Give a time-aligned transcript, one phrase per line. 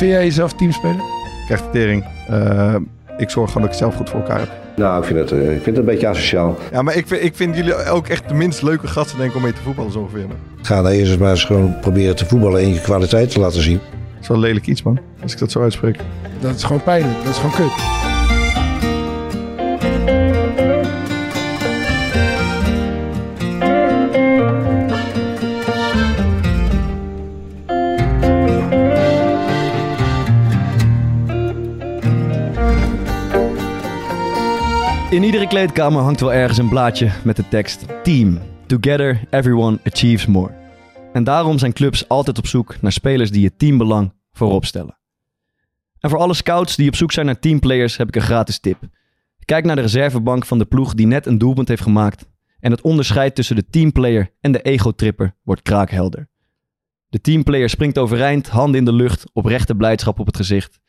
[0.00, 0.94] Vind jij jezelf teamspeler?
[0.94, 2.04] Ik krijg de tering.
[2.28, 2.74] Eh,
[3.16, 4.69] ik zorg gewoon dat ik zelf goed voor elkaar heb.
[4.80, 6.58] Nou, ik vind het, eh, ik vind het een beetje asociaal.
[6.72, 9.36] Ja, maar ik vind, ik vind jullie ook echt de minst leuke gasten denk ik
[9.36, 10.26] om mee te voetballen zo ongeveer.
[10.62, 13.62] Ga daar eerst eens maar eens gewoon proberen te voetballen en je kwaliteit te laten
[13.62, 13.80] zien.
[14.12, 15.96] Dat is wel lelijk iets man, als ik dat zo uitspreek.
[16.40, 17.24] Dat is gewoon pijnlijk.
[17.24, 17.99] Dat is gewoon kut.
[35.10, 38.38] In iedere kleedkamer hangt wel ergens een blaadje met de tekst Team.
[38.66, 40.54] Together everyone achieves more.
[41.12, 44.98] En daarom zijn clubs altijd op zoek naar spelers die het teambelang voorop stellen.
[46.00, 48.78] En voor alle scouts die op zoek zijn naar teamplayers heb ik een gratis tip.
[49.44, 52.26] Kijk naar de reservebank van de ploeg die net een doelpunt heeft gemaakt.
[52.60, 56.28] En het onderscheid tussen de teamplayer en de ego-tripper wordt kraakhelder.
[57.08, 60.80] De teamplayer springt overeind, handen in de lucht, oprechte blijdschap op het gezicht.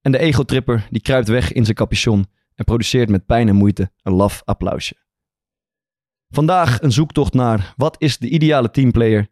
[0.00, 2.26] En de ego-tripper die kruipt weg in zijn capuchon
[2.60, 4.94] en produceert met pijn en moeite een laf applausje.
[6.28, 9.28] Vandaag een zoektocht naar wat is de ideale teamplayer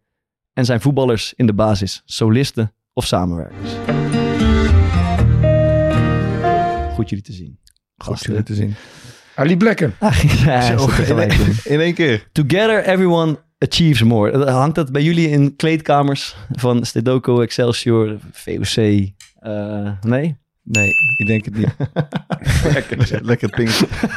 [0.52, 3.70] en zijn voetballers in de basis solisten of samenwerkers.
[6.94, 7.58] Goed jullie te zien.
[7.96, 8.74] Goed jullie te zien.
[9.34, 9.96] Hij liep lekker.
[9.98, 11.56] Ah, ja, Zo, in.
[11.64, 12.28] In één keer.
[12.32, 14.50] Together everyone achieves more.
[14.50, 18.76] Hangt dat bij jullie in kleedkamers van Stedoco, Excelsior, VOC?
[19.38, 20.36] eh, nee?
[20.70, 21.76] Nee, ik denk het niet.
[22.74, 23.70] lekker, lekker ping.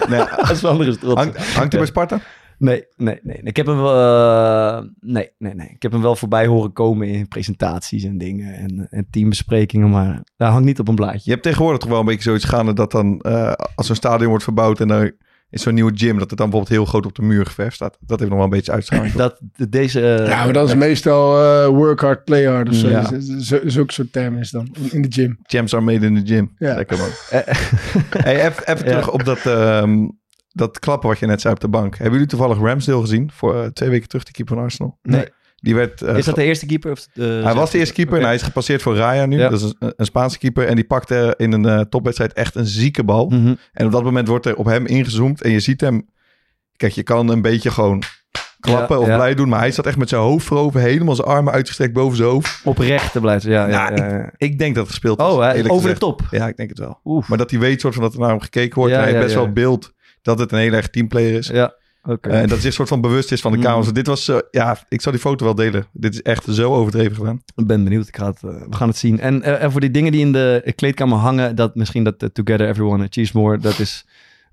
[0.09, 1.21] Nee, Dat is trots.
[1.21, 2.19] hangt, hangt hij bij Sparta?
[2.57, 3.39] Nee, nee, nee.
[3.43, 5.69] Ik heb hem wel, eh, nee, nee, nee.
[5.69, 10.23] Ik heb hem wel voorbij horen komen in presentaties en dingen en, en teambesprekingen, maar
[10.37, 11.21] daar hangt niet op een blaadje.
[11.23, 14.29] Je hebt tegenwoordig toch wel een beetje zoiets gaande dat dan eh, als zo'n stadion
[14.29, 15.15] wordt verbouwd en er
[15.51, 17.97] is zo'n nieuwe gym, dat het dan bijvoorbeeld heel groot op de muur geverfd staat.
[17.99, 19.13] Dat heeft nog wel een beetje uitstraling.
[19.13, 19.39] Dat
[19.69, 20.13] deze.
[20.15, 22.89] eh, Ja, maar dat is meestal eh, work hard, play hard of zo.
[22.89, 23.03] Ja.
[23.03, 25.37] Z- z- Zulke soort term is dan in- in de gym.
[25.43, 26.51] Champs are made in the gym.
[26.57, 26.75] Ja.
[26.75, 27.07] Lekker man.
[27.29, 27.55] eh,
[28.17, 28.91] Hey, even even Ja.
[28.91, 30.07] terug op dat, ehm,
[30.51, 31.93] dat klappen wat je net zei op de bank.
[31.95, 33.31] Hebben jullie toevallig Ramsdale gezien?
[33.33, 34.97] Voor eh, twee weken terug, de keeper van Arsenal.
[35.01, 35.25] Nee.
[35.61, 36.01] Die werd...
[36.01, 36.91] eh, is dat de eerste keeper?
[36.91, 39.37] Of de, Hij was de eerste keeper en hij is gepasseerd voor Raya nu.
[39.37, 39.49] Ja.
[39.49, 40.67] Dat is een, een Spaanse keeper.
[40.67, 43.27] En die pakte in een eh, topwedstrijd echt een zieke bal.
[43.29, 43.55] Mhm.
[43.73, 45.41] En op dat moment wordt er op hem ingezoomd.
[45.41, 46.09] En je ziet hem...
[46.77, 48.03] Kijk, je kan een beetje gewoon
[48.59, 49.15] klappen Ja, of ja.
[49.15, 49.49] blij doen.
[49.49, 50.79] Maar hij zat echt met zijn hoofd voorover.
[50.79, 52.61] Helemaal zijn armen uitgestrekt boven zijn hoofd.
[52.63, 53.51] Oprecht te blijven.
[53.51, 54.31] Ja, ja.
[54.37, 55.25] Ik denk dat het gespeeld is.
[55.25, 56.21] Oh, over de top.
[56.31, 56.99] Ja, ik denk het wel.
[57.05, 57.27] Oef.
[57.27, 58.91] Maar dat hij weet soort van dat er naar hem gekeken wordt.
[58.91, 61.47] Ja, en hij heeft best wel beeld dat het een heel erg teamplayer is.
[61.47, 61.73] Ja,
[62.03, 62.29] oké.
[62.29, 63.63] Eh, en dat zich soort van bewust is van de Mm.
[63.63, 63.93] kamers.
[63.93, 65.85] Dit was, eh, ja, ik zal die foto wel delen.
[65.93, 67.41] Dit is echt zo overdreven gedaan.
[67.55, 68.07] Ik ben benieuwd.
[68.07, 69.19] Ik ga het, eh, we gaan het zien.
[69.19, 72.67] En, eh, en voor die dingen die in de kleedkamer hangen, dat misschien dat Together
[72.67, 74.05] Everyone Achieves More, dat is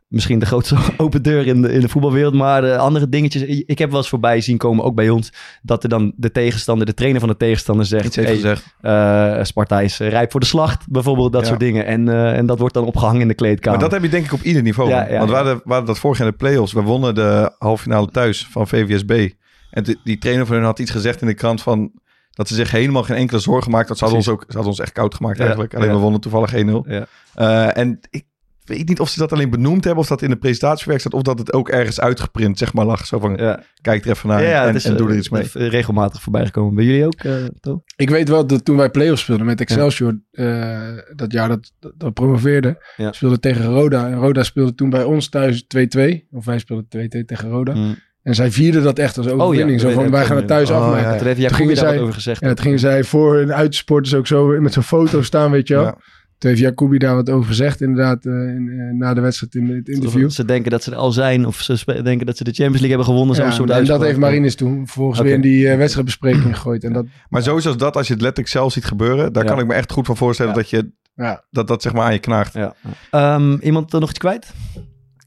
[0.09, 2.35] misschien de grootste open deur in de, in de voetbalwereld.
[2.35, 5.33] Maar eh, andere dingetjes, ik heb wel eens voorbij zien komen, ook bij ons,
[5.63, 8.75] dat er dan de tegenstander, de trainer van de tegenstander zegt, hey, gezegd.
[8.81, 11.49] eh, Sparta is eh, rijp voor de slacht, bijvoorbeeld dat Ja.
[11.49, 11.87] soort dingen.
[11.87, 13.81] En, en dat wordt dan opgehangen in de kleedkamer.
[13.81, 14.89] Maar dat heb je denk ik op ieder niveau.
[14.91, 16.73] Ja, ja, Want we hadden, we hadden dat vorig jaar in de play-offs.
[16.73, 19.29] We wonnen de halve finale thuis van VVSB.
[19.71, 21.91] En die, die trainer van hun had iets gezegd in de krant van...
[22.31, 23.89] dat ze zich helemaal geen enkele zorgen maakten.
[23.89, 25.75] Dat ze hadden ons, ook, ze hadden ons echt koud gemaakt eigenlijk.
[25.75, 26.57] Alleen we wonnen toevallig 1-0.
[26.87, 27.07] Ja.
[27.35, 28.25] Eh, en ik
[28.69, 30.03] weet niet of ze dat alleen benoemd hebben...
[30.03, 31.15] of dat in de presentatiewerk staat...
[31.15, 33.06] of dat het ook ergens uitgeprint zeg maar lag.
[33.06, 33.62] Zo van, ja.
[33.81, 35.49] kijk er even naar Ja, ja, en, is, en doe er eh, iets mee.
[35.53, 36.75] Regelmatig voorbij gekomen.
[36.75, 37.83] Bij jullie ook, eh To?
[37.97, 40.79] Ik weet wel dat toen wij play-offs speelden met Excelsior, eh,
[41.15, 43.12] dat jaar dat, dat, dat promoveerde, Ja.
[43.12, 44.06] speelde tegen Roda.
[44.09, 46.27] En Roda speelde toen bij ons thuis 2-2.
[46.31, 47.75] Of wij speelden 2-2 tegen Roda.
[47.75, 47.97] Mm.
[48.23, 49.83] En zij vierden dat echt als overwinning.
[49.83, 51.11] Oh zo van, wij gaan het thuis Oh, afmaken.
[51.12, 51.17] ja.
[51.17, 52.41] Toen heeft daar zij- wat over gezegd.
[52.41, 55.75] Ja, dat gingen zij voor hun uitsporters ook zo met zo'n foto staan, weet je
[55.75, 55.85] wel.
[55.85, 55.97] Ja.
[56.38, 59.69] Toen heeft Jacobi daar wat over gezegd, inderdaad, eh, in, eh, na de wedstrijd in
[59.69, 60.31] het interview.
[60.31, 62.88] Ze denken dat ze er al zijn of ze denken dat ze de Champions League
[62.88, 63.34] hebben gewonnen.
[63.37, 65.28] Zo'n Ja, soort en dat heeft Marines toen vervolgens Oké.
[65.28, 66.84] weer in die eh, wedstrijdbespreking gegooid.
[66.84, 69.32] En dat, Maar sowieso is dat, als je het letterlijk zelf ziet gebeuren...
[69.32, 69.50] daar Ja.
[69.50, 70.52] kan ik me echt goed van voorstellen...
[70.52, 70.58] Ja.
[70.58, 72.52] dat je ja, dat, dat zeg maar aan je knaagt.
[72.52, 72.75] Ja.
[73.11, 74.52] Ehm, iemand er nog iets kwijt?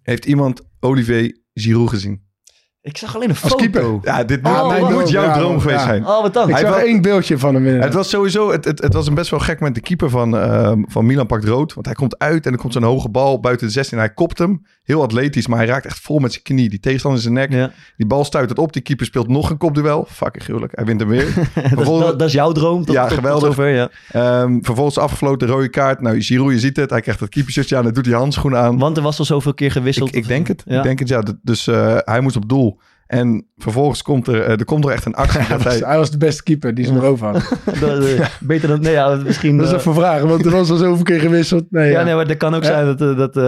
[0.02, 2.22] Heeft iemand Olivier Giroud gezien?
[2.84, 3.56] Ik zag alleen een Als foto.
[3.56, 4.00] keeper.
[4.02, 4.92] Ja, dit Oh, moet, dit wat?
[4.92, 5.86] moet jouw Ja, droom man, geweest ja.
[5.86, 6.06] zijn.
[6.08, 6.48] Oh, wat dan?
[6.50, 7.66] ik Hij zag wel- één beeldje van hem.
[7.82, 9.76] Het was sowieso, het, het, het was een best wel gek moment.
[9.76, 11.74] De keeper van, ehm, van Milan pakt rood.
[11.74, 13.98] Want hij komt uit en er komt zo'n hoge bal buiten de 16.
[13.98, 14.66] Hij kopt hem.
[14.84, 16.70] Heel atletisch, maar hij raakt echt vol met zijn knie.
[16.70, 17.60] Die tegenstander in zijn nek.
[17.60, 17.72] Ja.
[17.98, 18.74] Die bal stuit het op.
[18.74, 20.06] Die keeper speelt nog een kopduel.
[20.10, 20.76] Fucking gruwelijk.
[20.76, 21.34] Hij wint hem weer.
[21.76, 22.86] dat, dat, dat is jouw droom?
[22.86, 23.48] Tot, Ja, tot- tot geweldig.
[23.48, 23.90] zover, ja.
[24.12, 26.02] Ehm, vervolgens afgefloten rode kaart.
[26.02, 26.90] Nou, Giroud, je ziet het.
[26.90, 27.84] Hij krijgt dat keepershirtje aan.
[27.84, 28.78] Hij doet die handschoenen aan.
[28.78, 30.10] Want er was al zoveel keer gewisseld.
[30.10, 30.64] Ik, ik denk het.
[30.66, 30.78] Ja.
[30.78, 31.24] Ik denk het, ja.
[31.42, 32.80] Dus eh, hij moest op doel.
[33.12, 35.88] En vervolgens komt er, eh, er komt er echt een actie Hij dat was, hij...
[35.88, 37.44] hij was de beste keeper die ze nog over hadden.
[37.80, 38.82] Dat, eh, beter dan...
[38.82, 39.58] Nee, ja, misschien...
[39.58, 41.66] Dat is eh, even vragen, want er was al zoveel keer gewisseld.
[41.70, 42.04] Nee, ja, ja.
[42.06, 42.68] nee, maar dat kan ook Ja.
[42.68, 43.18] zijn dat...
[43.18, 43.44] dat eh,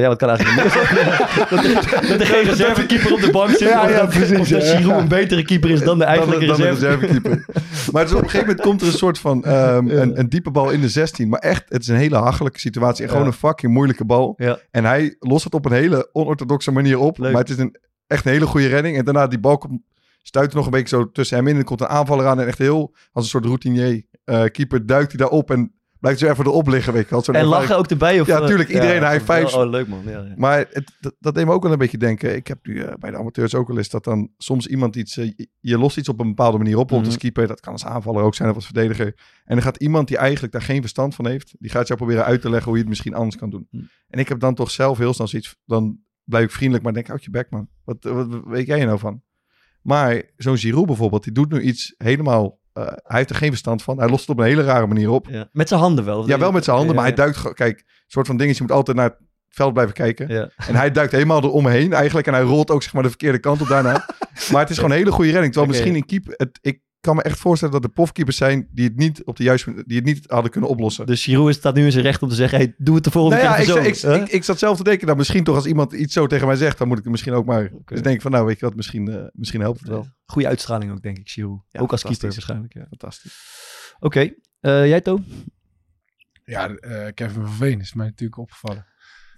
[0.00, 0.72] ja, wat kan eigenlijk niet?
[1.50, 3.58] dat, er, dat er geen reservekeeper op de bank zit.
[3.68, 4.76] Ja, of ja, dat, precies, of dat ja.
[4.76, 7.06] Giroud een betere keeper is dan de eigenlijke dan, dan de reserve.
[7.06, 7.44] reservekeeper.
[7.92, 10.00] maar dus op een gegeven moment komt er een soort van ehm, Ja.
[10.02, 11.28] een, een diepe bal in de 16.
[11.28, 13.02] Maar echt, het is een hele hachelijke situatie.
[13.02, 13.30] En gewoon Ja.
[13.30, 14.34] een fucking moeilijke bal.
[14.36, 14.58] Ja.
[14.70, 17.18] En hij lost het op een hele onorthodoxe manier op.
[17.18, 17.32] Leuk.
[17.32, 17.76] Maar het is een,
[18.08, 18.96] echt een hele goede redding.
[18.96, 19.80] En daarna die bal komt,
[20.22, 21.56] stuit nog een beetje zo tussen hem in.
[21.56, 22.40] En komt een aanvaller aan.
[22.40, 25.50] En echt heel, als een soort routinier eh, keeper, duikt hij daarop.
[25.50, 26.92] En blijkt zo even erop liggen.
[26.92, 27.46] Weet je En ervaring.
[27.50, 28.20] lachen ook erbij?
[28.20, 28.68] Of, Ja, eh, tuurlijk.
[28.68, 29.54] Iedereen high fives.
[29.54, 30.02] Oh, oh, leuk man.
[30.04, 30.34] Ja, ja.
[30.36, 32.34] Maar het, dat, dat deed me ook wel een beetje denken.
[32.36, 35.16] Ik heb nu eh, bij de amateurs ook wel eens dat dan soms iemand iets...
[35.16, 36.88] eh, je- lost iets op een bepaalde manier op.
[36.88, 37.22] Bijvoorbeeld Mhm.
[37.24, 37.46] als keeper.
[37.46, 39.06] Dat kan als aanvaller ook zijn of als verdediger.
[39.44, 41.54] En dan gaat iemand die eigenlijk daar geen verstand van heeft...
[41.58, 43.66] die gaat jou proberen uit te leggen hoe je het misschien anders kan doen.
[43.70, 43.84] Mhm.
[44.08, 45.56] En ik heb dan toch zelf heel snel zoiets...
[45.64, 47.68] dan blijf ik vriendelijk, maar denk houd je bek man.
[47.84, 49.22] Wat, wat, weet jij nou van?
[49.82, 52.58] Maar zo'n Giroud bijvoorbeeld, die doet nu iets helemaal...
[52.72, 53.98] eh, hij heeft er geen verstand van.
[53.98, 55.26] Hij lost het op een hele rare manier op.
[55.28, 55.48] Ja.
[55.52, 56.28] Met zijn handen wel.
[56.28, 57.54] Ja, wel met zijn handen, maar hij duikt gewoon...
[57.54, 60.28] Kijk, een soort van dingetje, je moet altijd naar het veld blijven kijken.
[60.28, 60.50] Ja.
[60.56, 62.26] En hij duikt helemaal eromheen eigenlijk.
[62.26, 63.92] En hij rolt ook zeg maar de verkeerde kant op daarna.
[64.52, 65.52] maar het is gewoon een hele goede redding.
[65.52, 66.34] Terwijl misschien in keeper...
[66.36, 69.42] Het, ik kan me echt voorstellen dat er profkeepers zijn die het niet op de
[69.42, 71.06] juiste die het niet hadden kunnen oplossen.
[71.06, 73.36] Dus Giroud staat nu in zijn recht om te zeggen, hey, doe het de volgende
[73.42, 74.12] nou ja, keer ik, zo.
[74.12, 76.46] ik, ik, ik zat zelf te denken, nou misschien toch als iemand iets zo tegen
[76.46, 77.70] mij zegt, dan moet ik het misschien ook maar.
[77.72, 77.94] Oké.
[77.94, 80.06] Dus denk ik van, nou weet je wat, misschien, eh, misschien helpt het wel.
[80.24, 81.62] Goede uitstraling ook, denk ik, Giroud.
[81.68, 82.74] Ja, ook als keeper waarschijnlijk.
[82.74, 82.86] Ja.
[82.88, 83.36] Fantastisch.
[83.98, 85.20] Oké, eh, jij To?
[86.44, 88.86] Ja, eh, Kevin van Veen is mij natuurlijk opgevallen.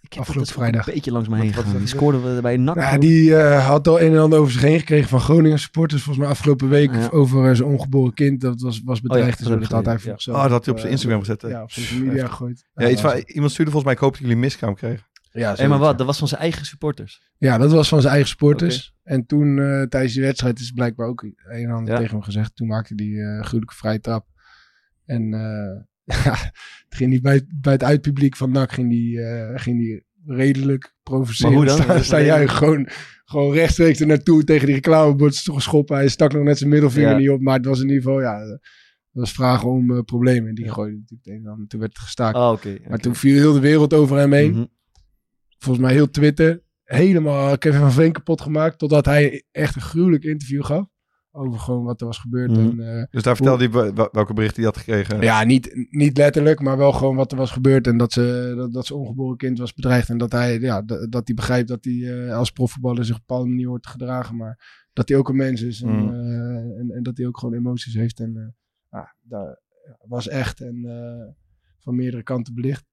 [0.01, 0.87] Ik heb Afgelopen vrijdag.
[0.87, 1.73] een beetje langs me heen gegaan.
[1.73, 2.77] Die er scoorde we bij NAC.
[2.77, 6.03] Ja, die eh, had al een en ander over zich heen gekregen van Groningen supporters.
[6.03, 7.09] Volgens mij afgelopen week Ja.
[7.09, 8.41] over eh, zijn ongeboren kind.
[8.41, 9.45] Dat was, was bedreigd.
[9.45, 10.33] dat dat had hij voor ja.
[10.33, 11.43] Oh, dat had hij op eh, zijn Instagram gezet.
[11.43, 11.49] hè?
[11.49, 12.65] Ja, op social media gegooid.
[12.75, 15.07] Ja, iets van, iemand stuurde volgens mij, ik hoop dat jullie miskraam kregen.
[15.33, 15.99] Ja, zoiets, maar wat?
[15.99, 17.21] Dat was van zijn eigen supporters.
[17.39, 18.95] Ja, dat was van zijn eigen supporters.
[19.03, 21.99] En toen eh, tijdens die wedstrijd is blijkbaar ook een en ander Ja.
[21.99, 22.57] tegen hem gezegd.
[22.57, 24.27] Toen maakte hij eh gruwelijke vrije trap.
[25.07, 25.83] En eh,
[26.89, 30.95] het ging niet bij, bij het uitpubliek van NAC ging die, eh, ging die redelijk
[31.03, 32.05] provocerend Maar hoe dan?
[32.05, 32.57] staan juichen.
[32.57, 32.89] Gewoon,
[33.25, 35.97] gewoon rechtstreeks er naartoe tegen die reclamebord geschoppen.
[35.97, 37.17] Hij stak nog net zijn middelvinger Ja.
[37.17, 37.41] niet op.
[37.41, 38.61] Maar het was in ieder geval, ja, het
[39.11, 40.49] was vragen om eh, problemen.
[40.49, 41.67] En die gooide natuurlijk het een en ander.
[41.69, 42.37] Toen werd het gestaakt.
[42.37, 44.65] Oh, maar toen viel heel de wereld over hem heen Mhm.
[45.59, 48.79] volgens mij heel Twitter helemaal Kevin van Veen kapot gemaakt.
[48.79, 50.87] Totdat hij echt een gruwelijk interview gaf.
[51.33, 52.51] Over gewoon wat er was gebeurd.
[52.51, 52.81] Mhm.
[52.81, 55.21] En, eh, Dus daar vertelde hij wel- welke bericht hij had gekregen.
[55.21, 57.87] ja, niet, niet letterlijk, maar wel gewoon wat er was gebeurd.
[57.87, 60.09] En dat, ze, dat, dat zijn ongeboren kind was bedreigd.
[60.09, 63.21] En dat hij, ja, dat, dat hij begrijpt dat hij eh, als profvoetballer zich op
[63.21, 64.37] een bepaalde manier hoort te gedragen.
[64.37, 65.83] Maar dat hij ook een mens is.
[65.83, 66.15] En, Mhm.
[66.15, 68.21] eh, en, en dat hij ook gewoon emoties heeft.
[68.21, 68.49] En eh,
[69.01, 69.61] ja, dat
[70.09, 71.33] was echt en eh,
[71.79, 72.85] van meerdere kanten belicht.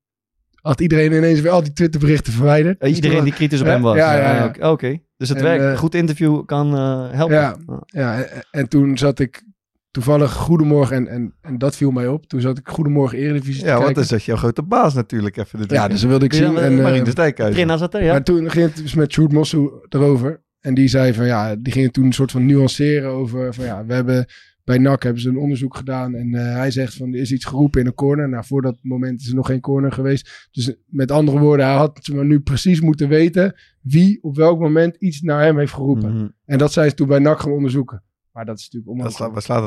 [0.61, 2.79] Had iedereen ineens weer al die Twitterberichten verwijderd.
[2.79, 3.95] Eh, Dus Iedereen die kritisch op hem was.
[3.97, 4.71] ja, ja, ja.
[4.71, 5.63] Oké, dus het En, werkt.
[5.63, 7.35] eh, Goed interview kan eh, helpen.
[7.35, 7.55] Ja.
[7.85, 9.43] Ja, en, en toen zat ik
[9.91, 12.25] toevallig Goedemorgen, en, en, en dat viel mij op.
[12.25, 15.37] Toen zat ik Goedemorgen Eredivisie te Ja, want dan zet je jouw grote baas natuurlijk
[15.37, 15.59] even.
[15.67, 16.53] Ja, dus dat wilde ik Ja, zien.
[16.53, 18.11] maar- En, Marien de zat er, ja.
[18.11, 20.41] Maar toen ging het dus met Sjoerd Mossel erover.
[20.59, 23.85] En die zei van ja, die gingen toen een soort van nuanceren over van ja,
[23.85, 24.25] we hebben
[24.67, 26.15] bij NAC hebben ze een onderzoek gedaan.
[26.15, 28.29] En eh, hij zegt van er is iets geroepen in een corner.
[28.29, 30.47] Nou, voor dat moment is er nog geen corner geweest.
[30.51, 34.95] Dus met andere woorden, hij had maar, nu precies moeten weten wie op welk moment
[34.95, 36.13] iets naar hem heeft geroepen.
[36.13, 36.27] Mhm.
[36.45, 38.03] En dat zijn ze toen bij NAC gaan onderzoeken.
[38.31, 39.17] Maar dat is natuurlijk onmogelijk.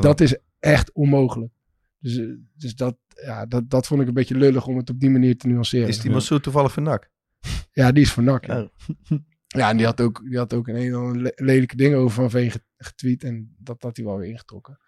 [0.02, 1.52] Dat is echt onmogelijk.
[1.98, 2.26] Dus, eh,
[2.56, 5.36] dus dat, ja, dat, dat vond ik een beetje lullig om het op die manier
[5.36, 5.88] te nuanceren.
[5.88, 7.10] Is die Massoud toevallig van NAC?
[7.72, 8.46] Ja, die is van NAC.
[8.46, 9.18] Ja, Ja.
[9.60, 11.98] ja en die had, ook, die had ook een een en ander le- lelijke dingen
[11.98, 13.24] over Van Veen get- getweet.
[13.24, 14.78] En dat had hij wel weer ingetrokken.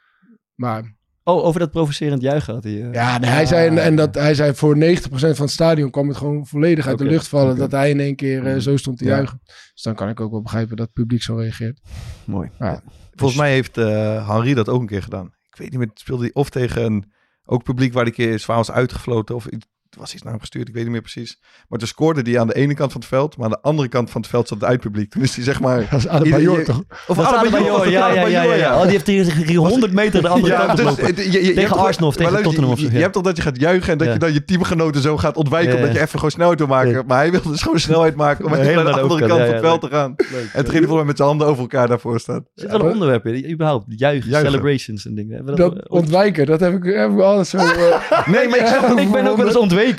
[0.54, 2.82] Maar Oh, over dat provocerend juichen had hij.
[2.82, 2.92] eh.
[2.92, 6.08] ja, nee, hij, zei, en, en dat, hij zei voor 90% van het stadion kwam
[6.08, 7.56] het gewoon volledig uit de lucht vallen.
[7.56, 9.10] Dat hij in één keer eh, zo stond te Ja.
[9.10, 9.40] juichen.
[9.44, 11.80] Dus dan kan ik ook wel begrijpen dat het publiek zo reageert.
[12.24, 12.50] Mooi.
[12.58, 12.82] Ja.
[13.14, 15.26] Volgens mij heeft eh Henri dat ook een keer gedaan.
[15.26, 17.12] Ik weet niet meer, speelde hij of tegen een
[17.44, 19.66] ook publiek waar die keer zwaar was uitgefloten of iets-
[19.98, 21.38] was iets naar hem gestuurd, ik weet niet meer precies.
[21.68, 23.88] Maar toen scoorde hij aan de ene kant van het veld, maar aan de andere
[23.88, 25.10] kant van het veld zat het uitpubliek.
[25.10, 25.86] Toen is hij zeg maar...
[25.90, 26.82] Dat is Adebayor Ieder- toch?
[27.06, 28.74] Of jou, ja, ja, ja, ja.
[28.76, 31.04] Oh, die heeft hier, hier 100 meter de andere kant dus, lopen.
[31.04, 33.00] het- je- je- je hebt Tegen Arsenal of tegen Tottenham of Je, zo, je ja.
[33.02, 34.12] hebt toch dat je gaat juichen en dat Ja.
[34.12, 36.90] je dan je teamgenoten zo gaat ontwijken Ja, omdat je even gewoon snelheid wil maken.
[36.90, 37.02] Ja.
[37.06, 39.60] Maar hij wilde dus gewoon snelheid maken om naar de de andere kant van het
[39.60, 40.14] veld te gaan.
[40.16, 42.46] En toen ging hij volgens mij met zijn handen over elkaar daarvoor staan.
[42.54, 43.84] Zit wel een onderwerp in, überhaupt.
[43.88, 45.34] Juichen, celebrations en dingen.
[45.34, 47.56] Hebben we Dat ooit- ontwijken, dat heb ik, heb ik altijd zo...
[47.56, 48.58] eh, Nee, maar
[49.02, 49.56] ik ben ook wel eens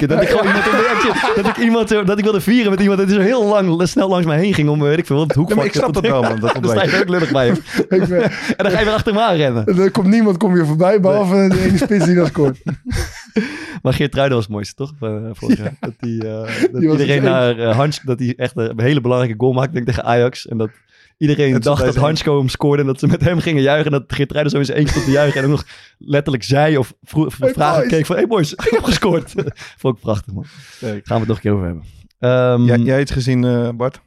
[0.07, 0.65] Dat ik gewoon iemand
[1.35, 4.25] dat ik iemand dat ik wilde vieren met iemand dat zo heel lang snel langs
[4.25, 5.65] mij heen ging om weet ik veel het Ja, maar hoekvak.
[5.65, 6.39] ik snap dat wel, man.
[6.39, 7.57] Dat sta je ook lullig bij hem.
[8.57, 9.65] En dan ga je weer achter me aan rennen.
[9.65, 12.59] er komt niemand kom je voorbij, behalve de ene spits die dat scoort.
[13.81, 14.93] Maar Geert Truiden was het mooiste, toch?
[14.99, 15.73] Eh, vorig jaar.
[15.79, 19.01] Dat, die, eh, dat Die was iedereen naar eh Hans, dat hij echt een hele
[19.01, 20.47] belangrijke goal maakt denk tegen Ajax.
[20.47, 20.69] En dat
[21.17, 23.91] iedereen dacht dat Hansko hem scoorde en dat ze met hem gingen juichen.
[23.91, 25.39] En dat Geert Ruida zo eentje stond te juichen.
[25.39, 25.65] En ook nog
[25.97, 28.15] letterlijk zei of vro- of Hey, vragen keek van...
[28.15, 29.33] Hey boys, ik heb gescoord.
[29.79, 30.45] Vond ik prachtig, man.
[30.79, 31.83] Gaan we het nog een keer over hebben.
[32.19, 34.01] Ehm, Jij, jij iets gezien, eh, Bart?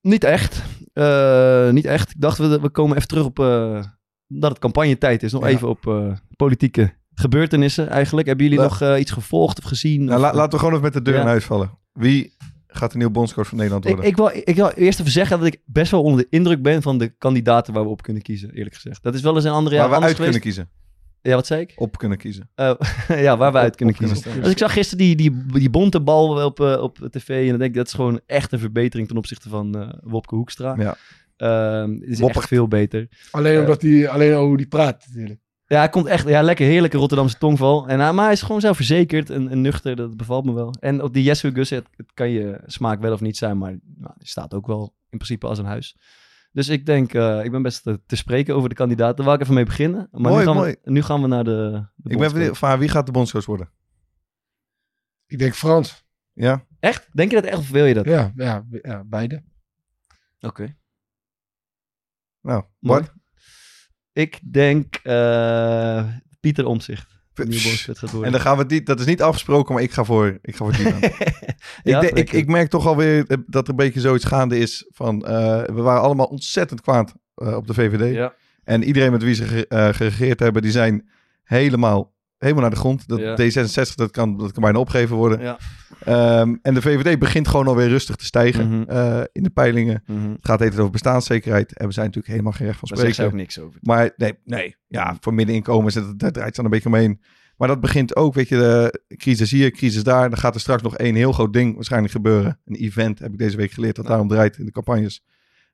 [0.00, 0.62] Niet echt.
[0.92, 2.10] Eh, niet echt.
[2.10, 3.38] Ik dacht, we, we komen even terug op...
[3.38, 3.82] eh,
[4.26, 5.32] dat het campagnetijd is.
[5.32, 5.48] Nog Ja.
[5.48, 8.26] even op politieke gebeurtenissen eigenlijk.
[8.26, 10.04] Hebben jullie La- nog iets gevolgd of gezien?
[10.04, 11.20] Nou, Of, la- laten we gewoon even met de deur Ja.
[11.20, 11.78] in huis vallen.
[11.92, 12.36] Wie
[12.76, 14.10] gaat de nieuwe bondscoach van Nederland Ik, worden?
[14.10, 16.82] ik, wil, ik wil eerst even zeggen dat ik best wel onder de indruk ben
[16.82, 19.02] van de kandidaten waar we op kunnen kiezen, eerlijk gezegd.
[19.02, 20.68] Dat is wel eens een andere waar jaar we uit kunnen kiezen.
[21.22, 21.72] Ja, wat zei ik?
[21.76, 22.50] Op kunnen kiezen.
[22.54, 22.74] Eh,
[23.26, 24.42] ja, waar we uit Op- kunnen op kiezen.
[24.42, 27.58] Dus ik zag gisteren die, die, die bonte bal op, eh, op tv en dan
[27.58, 30.74] denk ik dat is gewoon echt een verbetering ten opzichte van eh, Wopke Hoekstra.
[30.78, 30.96] Ja.
[31.36, 32.38] Ehm, het is Woppert.
[32.38, 33.08] echt veel beter.
[33.30, 35.40] Alleen omdat hij, alleen hoe die praat natuurlijk.
[35.66, 37.88] Ja, hij komt echt, ja, lekker heerlijke Rotterdamse tongval.
[37.88, 40.74] En, hij- maar hij is gewoon zelfverzekerd en, en nuchter, dat bevalt me wel.
[40.80, 43.78] En op die Jesu Gus, het, het kan je smaak wel of niet zijn, maar
[43.96, 45.96] nou, die staat ook wel in principe als een huis.
[46.52, 49.16] Dus ik denk, eh, ik ben best te, te spreken over de kandidaten.
[49.16, 50.08] Daar wou ik even mee beginnen.
[50.10, 50.76] Maar Mooi, nu, gaan mooi.
[50.82, 53.46] We, nu gaan we naar de, de Ik ben benieuwd van wie gaat de bondscoach
[53.46, 53.70] worden?
[55.26, 56.04] Ik denk Frans.
[56.32, 56.66] Ja?
[56.80, 57.08] Echt?
[57.16, 58.04] Denk je dat echt of wil je dat?
[58.04, 59.42] Ja, ja, ja beide.
[60.40, 60.76] Oké.
[62.40, 63.00] Nou, Mooi.
[63.00, 63.12] Bart?
[64.14, 66.04] Ik denk eh,
[66.40, 67.12] Pieter Omzicht.
[68.24, 70.64] En dan gaan we niet, dat is niet afgesproken, maar ik ga voor, ik ga
[70.64, 71.00] voor Dylan.
[71.82, 74.86] Ja, ik, denk- ik, ik merk toch alweer dat er een beetje zoiets gaande is
[74.90, 78.14] van, eh, we waren allemaal ontzettend kwaad eh, op de VVD.
[78.14, 78.34] Ja.
[78.64, 81.08] En iedereen met wie ze ge- eh, geregeerd hebben, die zijn
[81.44, 82.13] helemaal,
[82.44, 83.08] helemaal naar de grond.
[83.08, 83.36] Dat Ja.
[83.36, 85.40] D66, dat kan, dat kan bijna opgeven worden.
[85.40, 85.58] Ja.
[86.04, 88.90] Ehm, en de VVD begint gewoon alweer rustig te stijgen Mhm.
[88.90, 90.02] eh, in de peilingen.
[90.06, 90.30] Mhm.
[90.30, 91.70] Het gaat even over bestaanszekerheid.
[91.74, 93.46] Hebben zij natuurlijk helemaal geen recht van Daar zeggen ze ook spreken.
[93.54, 93.80] niks over.
[93.82, 97.20] Maar nee, nee, ja, voor middeninkomens, dat, daar draait het dan een beetje omheen.
[97.56, 100.30] Maar dat begint ook, weet je, de crisis hier, crisis daar.
[100.30, 102.60] Dan gaat er straks nog één heel groot ding waarschijnlijk gebeuren.
[102.64, 105.22] Een event, heb ik deze week geleerd, dat daarom draait in de campagnes.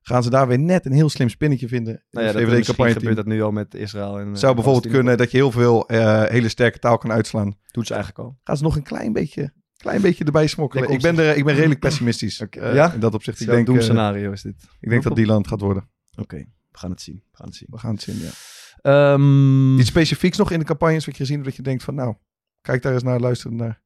[0.03, 2.93] Gaan ze daar weer net een heel slim spinnetje vinden in Nou ja, dat, VVD-campagne
[2.93, 4.19] gebeurt dat nu al met Israël.
[4.19, 7.55] En, eh, Zou bijvoorbeeld kunnen dat je heel veel eh, hele sterke taal kan uitslaan.
[7.71, 8.39] Doet ze eigenlijk al.
[8.45, 10.91] Gaan ze nog een klein beetje, klein beetje erbij smokkelen.
[10.91, 12.41] Ik ben, er, ik ben redelijk pessimistisch.
[12.51, 12.93] Eh, Ja?
[12.93, 13.41] In dat opzicht.
[13.41, 14.55] Ik denk, eh, doemscenario is dit.
[14.81, 15.89] ik denk dat die land gaat worden.
[16.17, 16.37] Oké,
[16.71, 17.23] we gaan het zien.
[17.31, 17.69] We gaan het zien.
[17.71, 18.31] We gaan het zien, ja.
[18.83, 21.95] Ehm, Iets specifieks nog in de campagnes wat je gezien hebt, dat je denkt van
[21.95, 22.15] nou,
[22.61, 23.83] kijk daar eens naar, luister naar.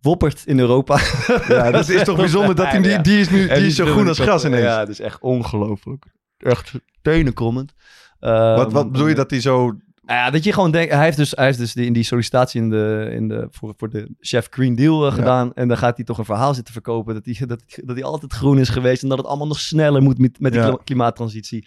[0.00, 1.00] Woppert in Europa.
[1.48, 4.08] Ja, dat is toch bijzonder dat die, die, die is nu die is zo groen
[4.08, 4.62] als gras ineens.
[4.62, 6.04] Ja, het is echt ongelooflijk.
[6.38, 7.72] Echt tenenkrommend.
[8.20, 9.64] Ehm, wat, wat bedoel je dat die zo...
[10.02, 12.02] Nou ja, dat je gewoon denkt, hij heeft dus, hij heeft dus die, in die
[12.02, 15.14] sollicitatie in de, in de, voor, voor de Chef Green Deal eh, Ja.
[15.14, 15.54] gedaan.
[15.54, 18.32] En dan gaat hij toch een verhaal zitten verkopen dat hij, dat, dat hij altijd
[18.32, 19.02] groen is geweest.
[19.02, 20.78] En dat het allemaal nog sneller moet met, met die Ja.
[20.84, 21.66] klimaattransitie.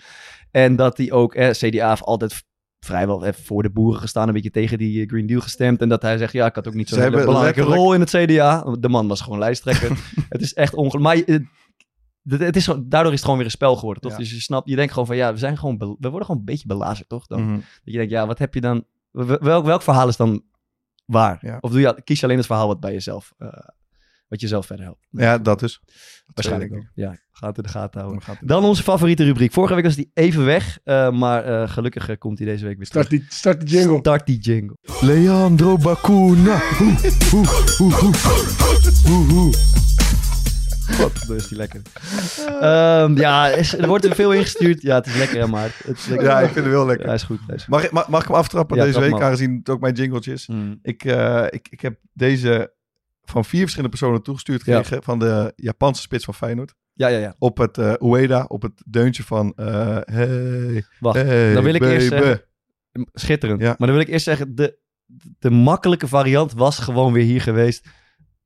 [0.51, 2.43] En dat hij ook, eh, CDA heeft altijd
[2.85, 5.81] vrijwel even voor de boeren gestaan, een beetje tegen die eh, Green Deal gestemd.
[5.81, 8.09] En dat hij zegt, ja, ik had ook niet zo'n belangrijke letterlijk- rol in het
[8.09, 8.75] CDA.
[8.79, 9.97] De man was gewoon lijsttrekker.
[10.29, 11.03] het is echt ongelooflijk.
[11.03, 11.45] Maar je-
[12.29, 14.11] het, het is, daardoor is het gewoon weer een spel geworden, toch?
[14.11, 14.17] Ja.
[14.17, 16.45] Dus je snapt, je denkt gewoon van, ja, we zijn gewoon, we worden gewoon een
[16.45, 17.27] beetje belazerd, toch?
[17.27, 17.43] Dan?
[17.43, 17.53] Mhm.
[17.55, 18.83] Dat je denkt, ja, wat heb je dan...
[19.11, 20.43] Welk, welk verhaal is dan
[21.05, 21.37] waar?
[21.41, 21.57] Ja.
[21.61, 23.33] Of doe je, kies je alleen het verhaal wat bij jezelf...
[23.37, 23.47] eh,
[24.31, 25.07] wat jezelf verder helpt?
[25.09, 25.81] Ja, dat dus.
[26.33, 26.85] Waarschijnlijk wel.
[26.93, 28.23] Ja, gaat in de gaten houden.
[28.41, 29.51] Dan onze favoriete rubriek.
[29.51, 30.79] Vorige week was die even weg.
[30.83, 33.21] eh, maar eh, gelukkig eh, komt hij deze week weer Start terug.
[33.21, 33.97] die, start die jingle.
[33.97, 34.77] Start die jingle.
[35.01, 36.59] Leandro Bacuna.
[40.91, 41.81] God, dat is die lekker.
[42.59, 44.81] Ehm, ja, is, er wordt er veel ingestuurd.
[44.81, 46.27] Ja, het is lekker, hè, maar het is lekker.
[46.27, 47.07] Ja, ik vind het wel lekker.
[47.07, 47.39] Ja, is goed.
[47.47, 47.71] hij is goed.
[47.71, 50.31] Mag, ik- mag, mag ik hem aftrappen Ja, deze week, aangezien het ook mijn jingletje
[50.33, 50.47] is?
[50.47, 50.79] Mm.
[50.81, 52.73] Ik, eh, ik, ik heb deze
[53.31, 54.77] van vier verschillende personen toegestuurd Ja.
[54.77, 56.73] gekregen van de Japanse spits van Feyenoord.
[56.93, 57.35] Ja, ja, ja.
[57.39, 61.81] Op het eh Ueda, op het deuntje van eh hey, Wacht, hey, dan wil ik
[61.81, 62.41] eerst zeggen-
[63.13, 63.61] schitterend.
[63.61, 63.67] Ja.
[63.67, 64.77] Maar dan wil ik eerst zeggen, de,
[65.39, 67.87] de makkelijke variant was gewoon weer hier geweest.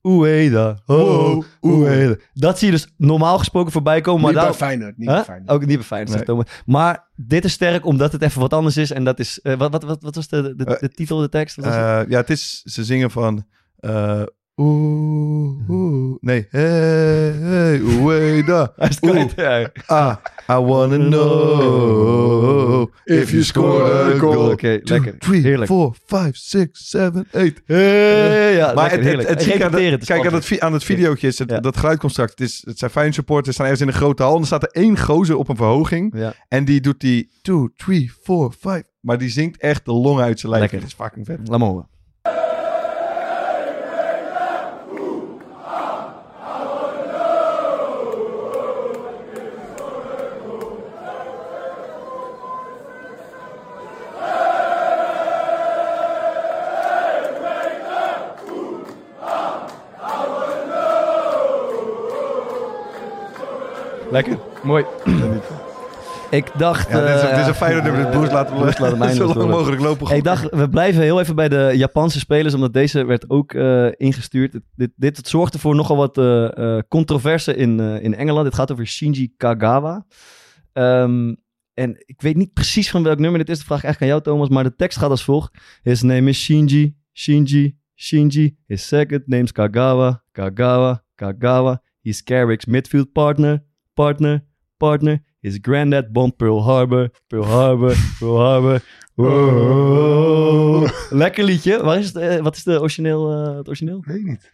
[0.01, 0.79] Ueda.
[0.85, 2.15] Oh, Wow, Ueda.
[2.33, 4.21] Dat zie je dus normaal gesproken voorbij komen.
[4.21, 4.97] Maar niet bij daar, Feyenoord.
[4.97, 5.15] Niet Huh?
[5.15, 5.49] bij Feyenoord.
[5.49, 6.45] Ook niet bij Feyenoord, zegt Thomas.
[6.65, 8.91] Maar dit is sterk omdat het even wat anders is.
[8.91, 9.41] En dat is...
[9.41, 11.57] eh, wat, wat, wat, wat was de, de, de titel, de tekst?
[11.57, 11.65] Eh,
[12.07, 13.45] ja, het is, ze zingen van...
[13.79, 14.21] eh
[14.61, 18.71] oeh, oeh, nee, hey, hey, Ueda.
[18.75, 19.69] Hij is kwijt, ja.
[19.85, 20.15] Ah,
[20.49, 24.51] I wanna know if you scored a goal.
[24.51, 25.17] Oké, lekker.
[25.19, 25.71] three, Heerlijk.
[25.71, 27.61] four, five, six, seven, eight.
[27.65, 29.29] Hey, ja, Maar lekker, het, het, heerlijk.
[29.29, 30.33] het, zieke aan, dat- het, kijk aan spannend.
[30.33, 31.59] het, vi- aan het videootje, is het, Ja.
[31.59, 32.31] dat geluid komt straks.
[32.31, 34.35] Het, is, het zijn Feyenoord supporters, staan ergens in een grote hal.
[34.35, 36.13] En er staat er één gozer op een verhoging.
[36.17, 36.33] Ja.
[36.47, 38.83] En die doet die two, three, four, five.
[38.99, 40.63] Maar die zingt echt de long uit zijn lijf.
[40.63, 40.79] Lekker.
[40.79, 41.39] Dat is fucking vet.
[41.47, 41.87] Laat horen.
[64.15, 64.37] Lekker.
[64.63, 64.85] Mooi.
[66.29, 66.89] Ik dacht...
[66.89, 68.03] Ja, dit, is, eh, dit is een fijne nummer.
[68.03, 69.49] Dit boost laten we Boost laten zo lang doorlopen.
[69.49, 70.15] mogelijk lopen.
[70.15, 73.87] Ik dacht, we blijven heel even bij de Japanse spelers, omdat deze werd ook eh,
[73.91, 74.51] ingestuurd.
[74.51, 78.45] Dit, dit, dit zorgde voor nogal wat eh, eh, controverse in, eh, in Engeland.
[78.45, 80.05] Dit gaat over Shinji Kagawa.
[80.73, 81.33] Ehm,
[81.73, 83.57] en ik weet niet precies van welk nummer dit is.
[83.57, 84.55] Dat vraag ik eigenlijk aan jou, Thomas.
[84.55, 85.57] Maar de tekst gaat als volgt.
[85.81, 88.57] His name is Shinji, Shinji, Shinji.
[88.67, 91.81] His second name's Kagawa, Kagawa, Kagawa.
[92.01, 93.63] He's Carrick's midfield partner,
[93.95, 94.43] partner,
[94.77, 95.23] partner.
[95.39, 98.81] His granddad bombed Pearl Harbor, Pearl Harbor, Pearl Harbor.
[99.15, 100.87] Wow.
[101.09, 101.83] Lekker liedje.
[101.83, 104.03] Waar is het, eh, wat is de origineel, eh, het origineel?
[104.05, 104.49] Weet ik niet.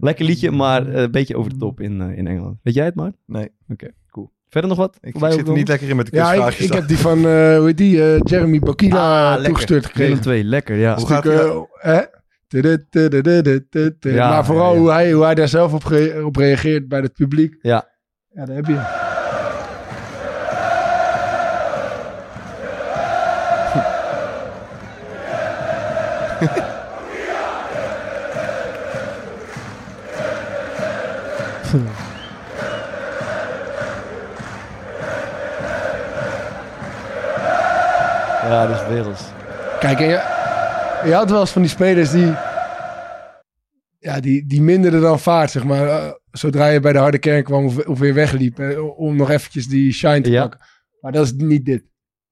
[0.00, 2.58] Lekker liedje, maar eh, een beetje over de top in, eh, in Engeland.
[2.62, 3.12] Weet jij het maar?
[3.26, 4.30] Nee, Oké, cool.
[4.48, 4.96] Verder nog wat?
[4.96, 6.66] ik, ik Voorbij zit er niet lekker in met de Ja, ik, quizvraagjes.
[6.66, 9.44] ik heb die van, eh, hoe heet die, eh, Jeremy Bokila Ah, lekker.
[9.44, 10.20] toegestuurd Willem gekregen.
[10.22, 10.94] 2, lekker, ja.
[10.96, 12.00] Hoe gaat eh, hè?
[13.98, 14.80] Ja, maar vooral ja, ja.
[14.80, 17.56] Hoe, hij, hoe hij daar zelf op, ge- op reageert bij het publiek.
[17.60, 17.94] Ja.
[18.36, 18.74] Ja, daar heb je.
[38.46, 39.22] Ja, dat is werelds.
[39.78, 40.22] Kijk, en je,
[41.04, 42.34] je had wel eens van die spelers die,
[43.98, 46.16] ja, die, die minderden dan vaart, zeg maar.
[46.36, 48.58] Zodra je bij de harde kern kwam of, of weer wegliep.
[48.58, 50.40] eh, om nog eventjes die shine te Ja.
[50.42, 50.60] pakken.
[51.00, 51.84] Maar dat is niet dit.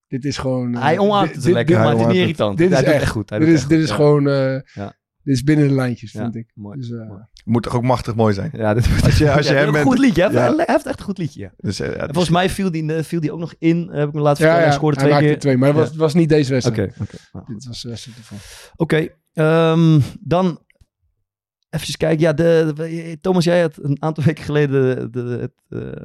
[0.09, 0.75] Dit is gewoon...
[0.75, 2.59] eh, Hij omarmt dit- het dit- lekker, dit- maar het is niet irritant.
[2.59, 2.87] Dit is echt.
[2.93, 3.31] echt goed.
[3.31, 3.97] Hij Dit is, echt dit goed, is ja.
[3.97, 4.29] gewoon...
[4.29, 5.03] eh, Ja.
[5.23, 6.51] Dit is binnen de lijntjes, Ja, vind ik.
[6.55, 6.79] mooi.
[6.79, 7.21] Dus, eh, mooi.
[7.45, 8.51] Moet toch ook machtig mooi zijn.
[8.53, 9.87] Ja, dit Als je, als je Ja, hem een bent...
[9.87, 10.23] goed liedje.
[10.23, 10.57] Hij heeft, Ja.
[10.57, 11.41] hij heeft echt een goed liedje.
[11.41, 11.53] ja.
[11.57, 14.15] Dus, eh, ja, En Volgens mij viel die, viel die ook nog in, heb ik
[14.15, 14.61] me laten vertellen.
[14.63, 15.39] ja, Hij scoorde hij twee maakte keer.
[15.41, 15.57] twee.
[15.57, 15.75] Maar Ja.
[15.75, 16.91] was, het was niet deze wedstrijd.
[16.91, 17.17] Oké, oké.
[17.33, 17.47] Goed.
[17.47, 18.39] Dit was de wedstrijd ervan.
[18.77, 20.59] Oké, ehm, dan
[21.75, 22.21] even kijken.
[22.21, 26.02] Ja, de, de- Thomas, jij had een aantal weken geleden de, het, eh,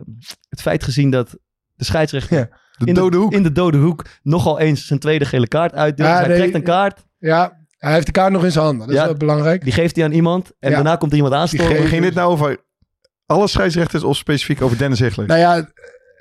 [0.49, 1.29] het feit gezien dat
[1.75, 2.49] de scheidsrechter Ja.
[2.77, 3.33] de in, dode de, hoek.
[3.33, 6.09] in de dode hoek nogal eens zijn tweede gele kaart uitdeelt.
[6.09, 8.65] Ja, Dus hij nee, trekt een kaart, Ja, hij heeft de kaart nog in zijn
[8.65, 8.88] handen.
[8.88, 9.01] Dat Ja.
[9.01, 9.63] is wel belangrijk.
[9.63, 10.75] die geeft hij aan iemand en Ja.
[10.75, 11.75] daarna komt er iemand aanstormen.
[11.75, 12.57] Ging, ging dit nou over
[13.25, 15.27] alle scheidsrechters of specifiek over Dennis Hegler?
[15.27, 15.70] Nou ja,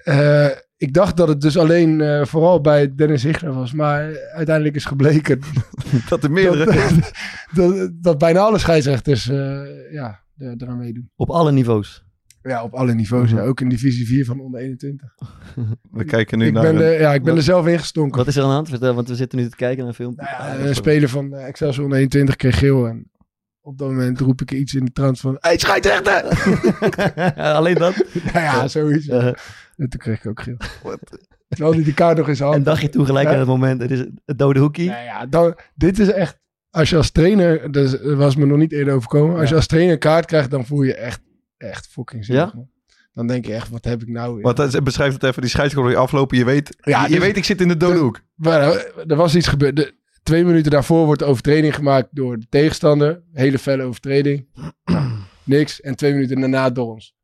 [0.04, 0.46] eh,
[0.80, 3.72] ik dacht dat het dus alleen eh, vooral bij Dennis Hichler was.
[3.72, 5.40] Maar uiteindelijk is gebleken
[6.08, 6.64] dat er meerdere...
[7.54, 9.60] dat, dat, dat bijna alle scheidsrechters eh,
[9.92, 11.10] ja, er- eraan meedoen.
[11.16, 12.06] Op alle niveaus.
[12.42, 13.30] Ja, op alle niveaus.
[13.32, 13.40] Mhm.
[13.40, 13.46] ja.
[13.46, 15.14] Ook in divisie 4 van onder 21.
[15.90, 16.62] We kijken nu Ik naar...
[16.62, 18.18] ben, een- ja, ik ben Wat- er zelf ingestonken.
[18.18, 18.68] Wat is er aan de hand?
[18.68, 20.12] Vertel, want we zitten nu te kijken naar een film.
[20.16, 22.86] Nou ja, een speler van eh, Excelsior onder 21 kreeg geel.
[22.86, 23.10] En
[23.60, 25.36] op dat moment roep ik iets in de trant van...
[25.40, 26.24] Hey, scheidsrechter!
[27.42, 27.94] Alleen dat.
[28.32, 29.06] nou ja, zoiets.
[29.78, 30.56] En toen kreeg ik ook geel.
[31.48, 33.32] Terwijl hij die kaart nog in zijn hand en dacht je toen gelijk Ja.
[33.32, 34.88] aan het moment, het is het dode hoekie.
[34.88, 36.38] Nou ja, dan, dit is echt...
[36.70, 37.72] Als je als trainer...
[37.72, 39.38] Dat dat was me nog niet eerder overkomen.
[39.40, 41.20] Als je als trainer een kaart krijgt, dan voel je echt,
[41.56, 42.44] echt fucking zielig.
[42.44, 42.50] Ja?
[42.54, 42.68] man.
[43.12, 45.90] Dan denk je echt, wat heb ik nou dat is- beschrijf het even, die scheidsrechter
[45.92, 46.38] die aflopen.
[46.38, 48.20] Je weet, Ja, je, dus- weet ik zit in de dode de- hoek.
[48.34, 49.76] Maar, eh, er was iets gebeurd.
[49.76, 53.22] De, twee minuten daarvoor wordt de overtreding gemaakt door de tegenstander.
[53.32, 54.46] Hele felle overtreding.
[55.44, 55.80] Niks.
[55.80, 57.14] En twee minuten daarna door ons.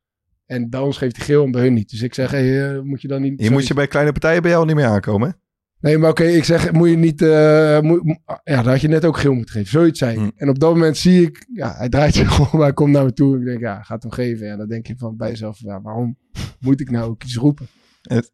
[0.47, 1.91] En bij ons geeft hij geel en bij hun niet.
[1.91, 3.43] Dus ik zeg, hey, eh, moet je dan niet...
[3.43, 5.29] Je moet je bij kleine partijen bij jou niet meer aankomen.
[5.29, 5.35] hè?
[5.81, 7.23] Nee, maar oké, ik zeg, moet je niet...
[7.23, 9.69] eh, moet, ja, dan had je net ook geel moeten geven.
[9.71, 10.17] Zoiets zei.
[10.19, 10.31] Hm.
[10.37, 11.47] En op dat moment zie ik...
[11.53, 13.35] Ja, hij draait zich om, hij komt naar me toe.
[13.35, 14.47] En ik denk, ja, gaat hem geven.
[14.47, 16.17] Ja, dan denk je van bij jezelf, ja, waarom
[16.61, 17.67] moet ik nou ook iets roepen?
[18.03, 18.33] Het-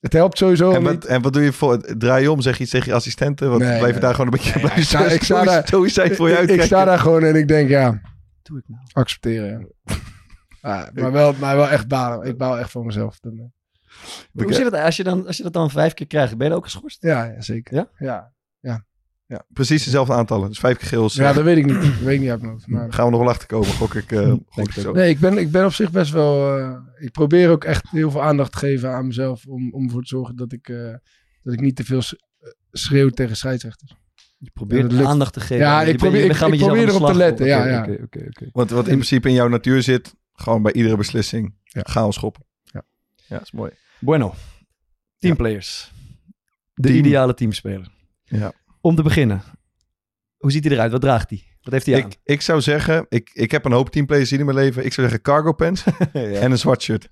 [0.00, 0.88] Het helpt sowieso En niet.
[0.90, 1.96] wat, en wat doe je voor?
[1.98, 3.48] Draai je om, zeg je iets tegen je assistenten?
[3.50, 5.68] Want Nee, blijf je daar gewoon een beetje Nee, blijven ik sta- ik sta daar-
[6.16, 8.00] voor je ik, sta daar gewoon en ik denk, ja,
[8.42, 8.80] Doe ik nou?
[8.92, 9.48] accepteren.
[9.84, 9.94] Ja.
[10.66, 12.26] Ja, maar, wel, maar wel echt balen.
[12.28, 13.20] Ik baal echt van mezelf.
[13.20, 16.30] Dan, eh, Hoe zit het als je, dan, als je dat dan vijf keer krijgt?
[16.36, 17.02] Ben je dan ook geschorst?
[17.02, 17.74] Ja, ja zeker.
[17.74, 17.88] Ja?
[17.98, 18.34] Ja.
[19.28, 20.48] Ja, precies dezelfde aantallen.
[20.48, 21.08] Dus vijf keer geel.
[21.12, 21.74] ja, eh, dat weet ik niet.
[21.82, 22.66] Dat weet ik niet uit mijn hoofd.
[22.66, 22.92] Maar...
[22.92, 24.12] gaan we nog wel achterkomen, gok ik.
[24.12, 24.92] eh, gok ik zo.
[24.92, 26.58] Nee, ik ben, ik ben op zich best wel...
[26.58, 29.46] eh, ik probeer ook echt heel veel aandacht te geven aan mezelf.
[29.46, 30.94] Om, om ervoor te zorgen dat ik, eh,
[31.42, 32.02] dat ik niet te veel
[32.72, 33.94] schreeuw tegen scheidsrechters.
[34.38, 35.56] Je probeert Ja, aandacht te geven.
[35.56, 37.80] Ja, ik probeer- ik- ik probeer erop te letten, ja, ja.
[37.80, 38.48] oké, oké, oké.
[38.52, 41.80] Want wat in principe in jouw natuur zit, gewoon bij iedere beslissing Ja.
[41.84, 42.44] chaos schoppen.
[42.64, 42.82] Ja.
[43.14, 43.70] ja, dat is mooi.
[43.98, 44.34] Bueno.
[45.18, 45.92] Teamplayers.
[46.74, 46.96] De Team.
[47.04, 47.88] ideale teamspeler.
[48.24, 48.52] Ja.
[48.80, 49.42] Om te beginnen.
[50.36, 50.92] Hoe ziet hij eruit?
[50.92, 51.42] Wat draagt hij?
[51.60, 52.10] Wat heeft hij aan?
[52.10, 54.84] Ik, ik zou zeggen, ik, ik heb een hoop teamplayers in mijn leven.
[54.84, 56.20] Ik zou zeggen cargo pants Ja.
[56.22, 57.08] en een zwart shirt.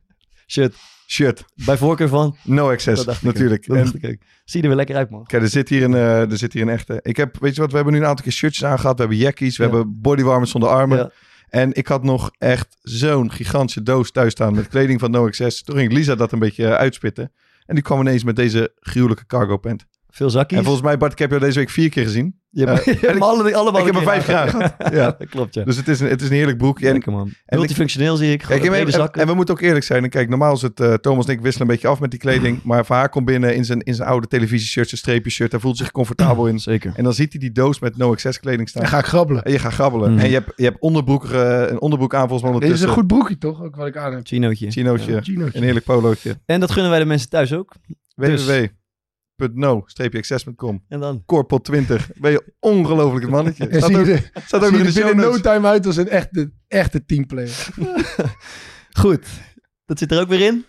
[0.46, 0.74] Shit.
[1.06, 2.36] Shirt, Bij voorkeur van?
[2.44, 3.32] no access, Dat dacht ik ook.
[3.34, 3.66] natuurlijk.
[3.66, 4.22] Dat En- dacht ik.
[4.44, 5.24] Zie je er weer lekker uit, man.
[5.24, 6.98] Kijk, er zit, hier een, eh, er zit hier een echte.
[7.02, 8.94] Ik heb, weet je wat, we hebben nu een aantal keer shirtjes aangehad.
[8.94, 9.70] We hebben jackies, we Ja.
[9.70, 10.98] hebben bodywarmers zonder armen.
[10.98, 11.10] Ja.
[11.54, 15.28] En ik had nog echt zo'n gigantische doos thuis staan met kleding van No.
[15.28, 17.32] Toen ging Lisa dat een beetje eh, uitspitten.
[17.66, 19.86] En die kwam ineens met deze gruwelijke cargo pant.
[20.14, 20.58] Veel zakjes.
[20.58, 22.40] En volgens mij, Bart, ik heb jou deze week vier keer gezien.
[22.50, 24.62] je hebt, eh, je hebt ik- alle, allemaal ik heb er vijf aangehad.
[24.62, 24.92] aangehad.
[24.94, 25.64] ja, dat klopt, ja.
[25.64, 26.86] Dus het is een, het is een heerlijk broekje.
[26.86, 27.26] En, Lekker, man.
[27.26, 28.38] ik- Multifunctioneel zie ik.
[28.38, 30.02] Kijk, en, en we moeten ook eerlijk zijn.
[30.04, 32.20] En Kijk, normaal is het eh, Thomas en ik wisselen een beetje af met die
[32.20, 32.62] kleding.
[32.62, 35.50] Maar Van haar komt binnen in zijn, in zijn oude televisieshirt, zijn streepjeshirt.
[35.50, 36.58] Hij voelt zich comfortabel in.
[36.58, 36.92] Zeker.
[36.96, 38.82] En dan ziet hij die doos met no access kleding staan.
[38.82, 39.42] Dan ga ik grabbelen.
[39.42, 40.12] En je gaat grabbelen.
[40.12, 40.18] Mm.
[40.18, 42.88] En je hebt, je hebt onderbroek, eh, een onderbroek aan volgens mij Dit is een
[42.88, 43.62] goed broekje toch?
[43.62, 44.26] Ook wat ik aan heb.
[44.26, 44.70] Chinootje.
[44.70, 45.22] Chinootje.
[45.22, 45.58] Ginootje.
[45.58, 46.38] Een heerlijk polootje.
[46.46, 47.72] En dat gunnen wij de mensen thuis ook.
[48.16, 48.46] Dus-
[49.36, 51.22] www.no-access.com En dan?
[51.26, 52.10] Corpot 20.
[52.14, 53.68] Ben je ongelooflijk het mannetje.
[53.70, 55.96] Staat ook, er- staat ook nog in de er show binnen no time uit als
[55.96, 57.66] een echte, echte teamplayer.
[59.00, 59.26] Goed.
[59.86, 60.64] Dat zit er ook weer in.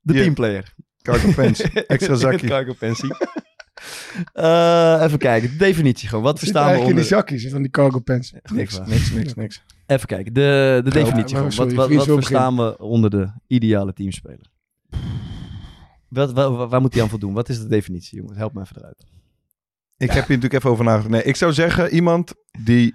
[0.00, 0.22] De Hier.
[0.22, 0.74] teamplayer.
[1.02, 1.60] Cargo pants.
[1.86, 2.46] Extra zakje.
[2.46, 3.14] Cargo pensie.
[4.32, 5.50] Eh, even kijken.
[5.50, 6.24] De definitie gewoon.
[6.24, 7.18] Wat verstaan we eigenlijk in onder...
[7.26, 8.32] die zakjes van die cargo pants.
[8.52, 9.62] Niks, niks, niks, niks.
[9.86, 10.32] Even kijken.
[10.32, 11.52] De, de definitie maar gewoon.
[11.52, 14.50] sorry, Wat, wat, wat verstaan we onder de ideale teamspeler?
[16.08, 17.32] Wat, waar, waar moet hij aan voldoen?
[17.32, 18.36] Wat is de definitie, jongens?
[18.36, 19.04] Help me even eruit.
[19.96, 21.10] Ik heb hier natuurlijk even over nagedacht.
[21.10, 22.94] Nee, ik zou zeggen iemand die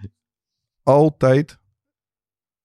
[0.84, 1.60] altijd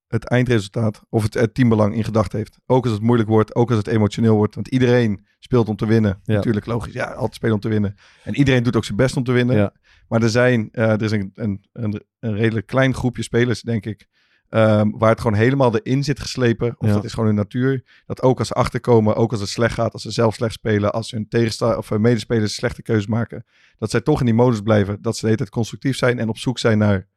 [0.06, 2.58] het eindresultaat of het, het teambelang in gedachten heeft.
[2.66, 4.54] Ook als het moeilijk wordt, ook als het emotioneel wordt.
[4.54, 6.20] Want iedereen speelt om te winnen.
[6.24, 6.34] Ja.
[6.34, 6.92] Natuurlijk, logisch.
[6.92, 7.94] Ja, altijd spelen om te winnen.
[8.24, 9.56] En iedereen doet ook zijn best om te winnen.
[9.56, 9.72] Ja.
[10.08, 13.86] Maar er zijn, eh, er is een, een, een, een redelijk klein groepje spelers, denk
[13.86, 14.06] ik.
[14.48, 16.74] Ehm, waar het gewoon helemaal erin zit geslepen.
[16.78, 16.92] Of Ja.
[16.94, 17.84] dat is gewoon hun natuur.
[18.06, 20.92] Dat ook als ze achterkomen, ook als het slecht gaat, als ze zelf slecht spelen,
[20.92, 23.44] als hun tegenstander of hun medespelers slechte keuzes maken,
[23.78, 25.02] dat zij toch in die modus blijven.
[25.02, 27.08] Dat ze de hele tijd constructief zijn en op zoek zijn naar,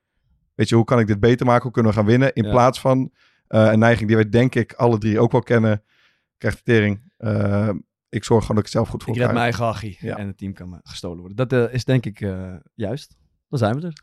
[0.56, 1.63] weet je, hoe kan ik dit beter maken?
[1.63, 2.34] Hoe kunnen we gaan winnen?
[2.34, 2.52] In Ja.
[2.52, 3.12] plaats van
[3.48, 5.84] eh, een neiging die wij denk ik alle drie ook wel kennen.
[6.38, 7.12] Krijgt de tering.
[7.18, 7.70] Eh,
[8.10, 9.62] ik zorg gewoon dat ik het zelf goed voor Ik red elkaar mijn heb.
[9.62, 10.18] eigen hachie Ja.
[10.18, 11.38] en het team kan me gestolen worden.
[11.38, 13.18] Dat eh, is denk ik eh, juist.
[13.50, 13.94] Dan zijn we er.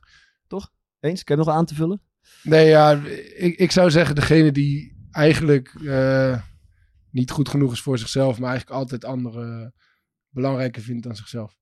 [0.47, 0.71] Toch?
[1.01, 1.21] Eens?
[1.21, 2.01] Ik heb nog aan te vullen.
[2.43, 3.03] Nee, ja,
[3.37, 6.43] ik, ik zou zeggen degene die eigenlijk eh,
[7.11, 9.75] niet goed genoeg is voor zichzelf, maar eigenlijk altijd anderen
[10.29, 11.59] belangrijker vindt dan zichzelf.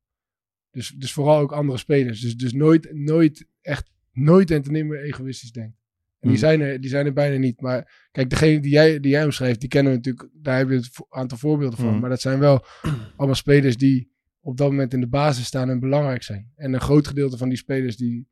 [0.70, 2.20] Dus, dus vooral ook andere spelers.
[2.20, 5.76] Dus, dus nooit, nooit, echt nooit en ten nimmer egoïstisch denkt.
[6.18, 6.48] En die, Hmm.
[6.48, 7.60] zijn er, die zijn er bijna niet.
[7.60, 10.74] Maar kijk, degene die jij, die jij omschrijft, die kennen we natuurlijk, daar heb je
[10.74, 11.88] een aantal voorbeelden van.
[11.88, 12.00] Hmm.
[12.00, 12.64] Maar dat zijn wel
[13.16, 16.52] allemaal spelers die op dat moment in de basis staan en belangrijk zijn.
[16.56, 18.28] En een groot gedeelte van die spelers die,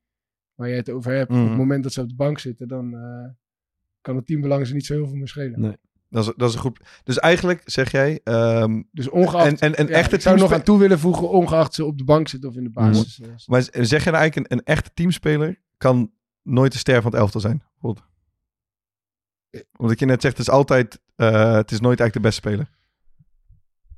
[0.55, 1.47] waar jij het over hebt, op Mhm.
[1.49, 3.29] het moment dat ze op de bank zitten, dan eh,
[4.01, 5.61] kan het teambelang ze niet zo heel veel meer schelen.
[5.61, 5.77] Nee.
[6.09, 6.81] Dat is, dat is een goed.
[7.05, 10.53] Dus eigenlijk zeg jij, ehm, Dus ongeacht, En- en- en ja, echte ik zou nog
[10.53, 13.21] aan toe willen voegen, ongeacht ze op de bank zitten of in de basis.
[13.21, 16.12] eh, maar zeg je nou eigenlijk een, een echte teamspeler kan
[16.43, 17.62] nooit de ster van het elftal zijn?
[17.73, 18.07] Bijvoorbeeld.
[19.77, 22.71] Omdat je net zegt, het is altijd, eh, het is nooit eigenlijk de beste speler.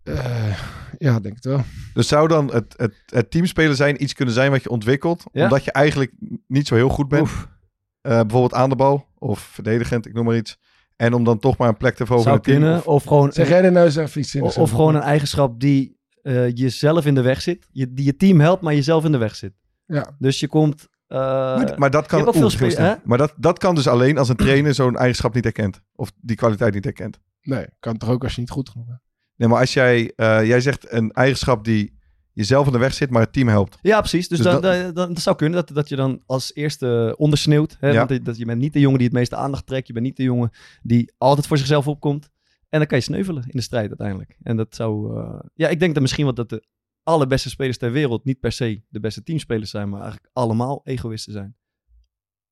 [0.02, 0.58] eh,
[0.98, 1.60] ja, denk het wel.
[1.94, 5.42] Dus zou dan het, het, het teamspeler zijn iets kunnen zijn wat je ontwikkelt, Ja.
[5.44, 6.12] omdat je eigenlijk
[6.46, 7.28] niet zo heel goed bent?
[8.00, 10.58] Eh, bijvoorbeeld aan de bal of verdedigend, ik noem maar iets.
[10.96, 12.72] En om dan toch maar een plek te veroveren Zou in het team.
[12.72, 12.94] kunnen.
[12.94, 15.98] Of- Of gewoon, Zeg jij er nou even iets of, of gewoon een eigenschap die
[16.22, 17.66] eh, jezelf in de weg zit.
[17.72, 19.52] Je, die je team helpt, maar jezelf in de weg zit.
[19.86, 20.88] Ja, Dus je komt...
[21.06, 24.74] eh, maar, maar dat kan, veel maar dat, dat kan dus alleen als een trainer
[24.74, 25.80] zo'n eigenschap niet herkent.
[25.94, 27.18] Of die kwaliteit niet herkent.
[27.42, 29.00] nee, kan toch ook als je niet goed genoeg bent.
[29.36, 31.92] Nee, maar als jij, eh, jij zegt een eigenschap die
[32.32, 33.78] jezelf in de weg zit, maar het team helpt.
[33.82, 34.28] Ja, precies.
[34.28, 37.14] Dus, Dus dan, dat- dan, dan, dat zou kunnen dat, dat je dan als eerste
[37.18, 37.76] ondersneeuwt.
[37.80, 37.90] Hè?
[37.90, 38.06] Ja.
[38.06, 39.86] Want dat, je bent niet de jongen die het meeste aandacht trekt.
[39.86, 40.50] Je bent niet de jongen
[40.82, 42.30] die altijd voor zichzelf opkomt.
[42.68, 44.36] En dan kan je sneuvelen in de strijd uiteindelijk.
[44.42, 45.18] En dat zou...
[45.20, 46.64] eh, Ja, ik denk dat misschien wel dat de
[47.02, 51.32] allerbeste spelers ter wereld niet per se de beste teamspelers zijn, maar eigenlijk allemaal egoïsten
[51.32, 51.56] zijn.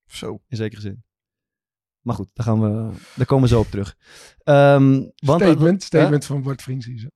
[0.07, 0.41] Zo.
[0.49, 1.05] In zekere zin.
[2.03, 3.97] Maar goed, daar, gaan we, daar komen we zo op terug.
[5.17, 6.87] Want, Statement, statement van Bart Vriends.
[6.87, 7.09] hier zo.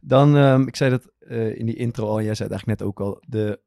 [0.00, 2.88] Dan, ehm, ik zei dat eh, in die intro al, jij zei het eigenlijk net
[2.88, 3.22] ook al.
[3.26, 3.60] De,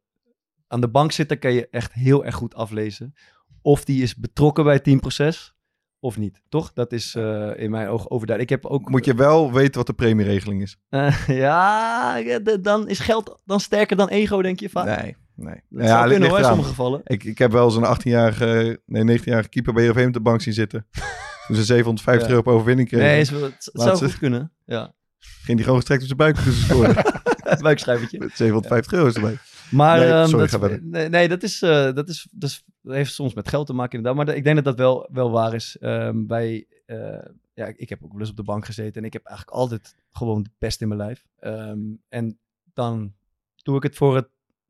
[0.67, 3.13] aan de bank zitten kan je echt heel erg goed aflezen.
[3.61, 5.55] Of die is betrokken bij het teamproces
[5.99, 6.41] of niet.
[6.49, 6.73] Toch?
[6.73, 8.55] Dat is eh, in mijn ogen overduidelijk.
[8.55, 8.89] Ik heb ook...
[8.89, 10.77] Moet je wel weten wat de premieregeling is.
[11.27, 15.01] Ja, ja, dan is geld dan sterker dan ego, denk je vaak?
[15.01, 15.61] Nee, nee.
[15.69, 17.01] Dat zou ligt- kunnen hoor, in sommige gevallen.
[17.03, 20.53] Ik, ik heb wel zo'n 18-jarige, nee 19-jarige keeper bij Heerenveen op de bank zien
[20.53, 20.87] zitten.
[21.47, 22.29] Toen ze 750 Ja.
[22.29, 23.07] euro per overwinning kregen.
[23.07, 24.51] Nee, het, het zou goed kunnen.
[24.65, 27.61] Ja, Ging die gewoon gestrekt op zijn buik toen ze scoorden.
[27.61, 28.19] buikschrijvertje.
[28.19, 29.37] Met 750 euro is erbij.
[29.71, 32.63] Maar Nee, ehm, sorry, dat, ga nee, nee, dat, is, eh, dat, is, dat, is,
[32.81, 34.25] dat heeft soms met geld te maken inderdaad.
[34.25, 35.77] Maar ik denk dat dat wel, wel waar is.
[35.79, 39.13] Ehm bij, eh, ja, ik heb ook wel eens op de bank gezeten en ik
[39.13, 41.25] heb eigenlijk altijd gewoon de pest in mijn lijf.
[41.39, 41.79] Ehm,
[42.09, 42.39] en
[42.73, 43.13] dan
[43.55, 44.29] doe ik het voor het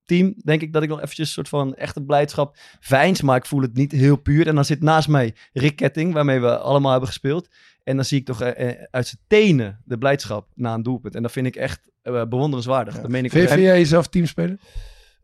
[0.10, 0.34] team.
[0.38, 3.62] Denk ik dat ik nog eventjes een soort van echte blijdschap veins, maar ik voel
[3.62, 4.48] het niet heel puur.
[4.48, 7.48] En dan zit naast mij Rick Ketting, waarmee we allemaal hebben gespeeld.
[7.84, 11.16] En dan zie ik toch eh, eh, uit zijn tenen de blijdschap na een doelpunt.
[11.16, 12.96] En dat vind ik echt eh, bewonderenswaardig.
[12.96, 13.02] Ja.
[13.02, 14.60] Dat meen ik Vind, jij jezelf teamspeler?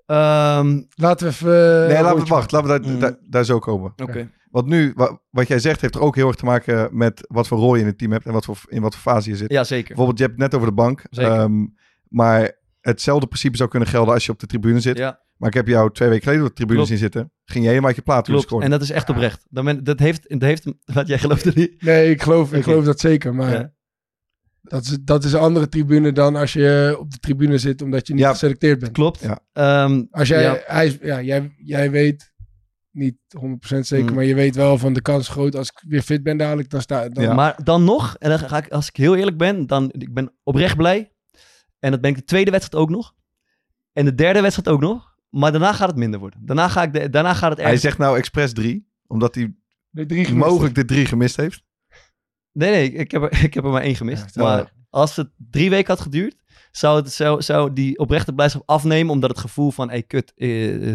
[0.05, 1.87] Ehm, Laten we even...
[1.93, 2.57] Nee, laten we wachten.
[2.63, 2.99] Laten we daar, Mm.
[2.99, 3.93] daar, daar zo komen.
[4.03, 4.29] Oké.
[4.51, 7.47] Want nu, wa- wat jij zegt, heeft er ook heel erg te maken met wat
[7.47, 9.35] voor rol je in het team hebt en wat voor, in wat voor fase je
[9.35, 9.51] zit.
[9.51, 9.87] Ja, zeker.
[9.87, 11.03] Bijvoorbeeld, je hebt het net over de bank.
[11.09, 11.31] Zeker.
[11.31, 11.65] Ehm,
[12.07, 12.51] maar
[12.85, 14.97] hetzelfde principe zou kunnen gelden als je op de tribune zit.
[14.97, 16.91] Ja, Maar ik heb jou twee weken geleden op de tribune Klopt.
[16.91, 17.31] zien zitten.
[17.45, 18.43] Ging je helemaal uit je plaat klopt.
[18.43, 18.65] scoorde.
[18.65, 19.45] En dat is echt oprecht.
[19.49, 21.81] Dat, men, dat heeft, dat heeft, wat jij gelooft er niet.
[21.81, 23.35] Nee, ik geloof, ik geloof dat zeker.
[23.35, 23.73] Maar Ja.
[24.61, 28.07] dat, is, dat is een andere tribune dan als je op de tribune zit omdat
[28.07, 28.31] je niet Ja.
[28.31, 28.91] geselecteerd bent.
[28.91, 29.19] Klopt.
[29.21, 29.39] Ja.
[29.53, 30.57] Ehm, Als jij, Ja.
[30.65, 32.33] hij, is- ja, jij, jij weet,
[32.91, 34.15] niet 100% zeker, Mm.
[34.15, 36.81] maar je weet wel van de kans groot als ik weer fit ben dadelijk, dan
[36.81, 37.33] sta dan, Ja.
[37.33, 40.33] Maar dan nog, en dan ga ik, als ik heel eerlijk ben, dan ik ben
[40.43, 41.13] oprecht blij.
[41.85, 43.13] En dat ben ik de tweede wedstrijd ook nog.
[43.93, 45.15] En de derde wedstrijd ook nog.
[45.29, 46.39] Maar daarna gaat het minder worden.
[46.45, 47.81] Daarna, ga ik de, daarna gaat het Hij ergens...
[47.83, 49.53] zegt nou expres drie, omdat hij
[49.89, 50.45] de drie gemist.
[50.47, 51.63] mogelijk de drie gemist heeft.
[52.51, 54.35] Nee, nee, ik heb, er, ik heb er maar één gemist.
[54.35, 56.35] Ja, maar als het drie weken had geduurd,
[56.71, 59.13] zou, het, zou, zou die oprechte blijdschap afnemen.
[59.13, 60.93] Omdat het gevoel van, hey, kut, eh,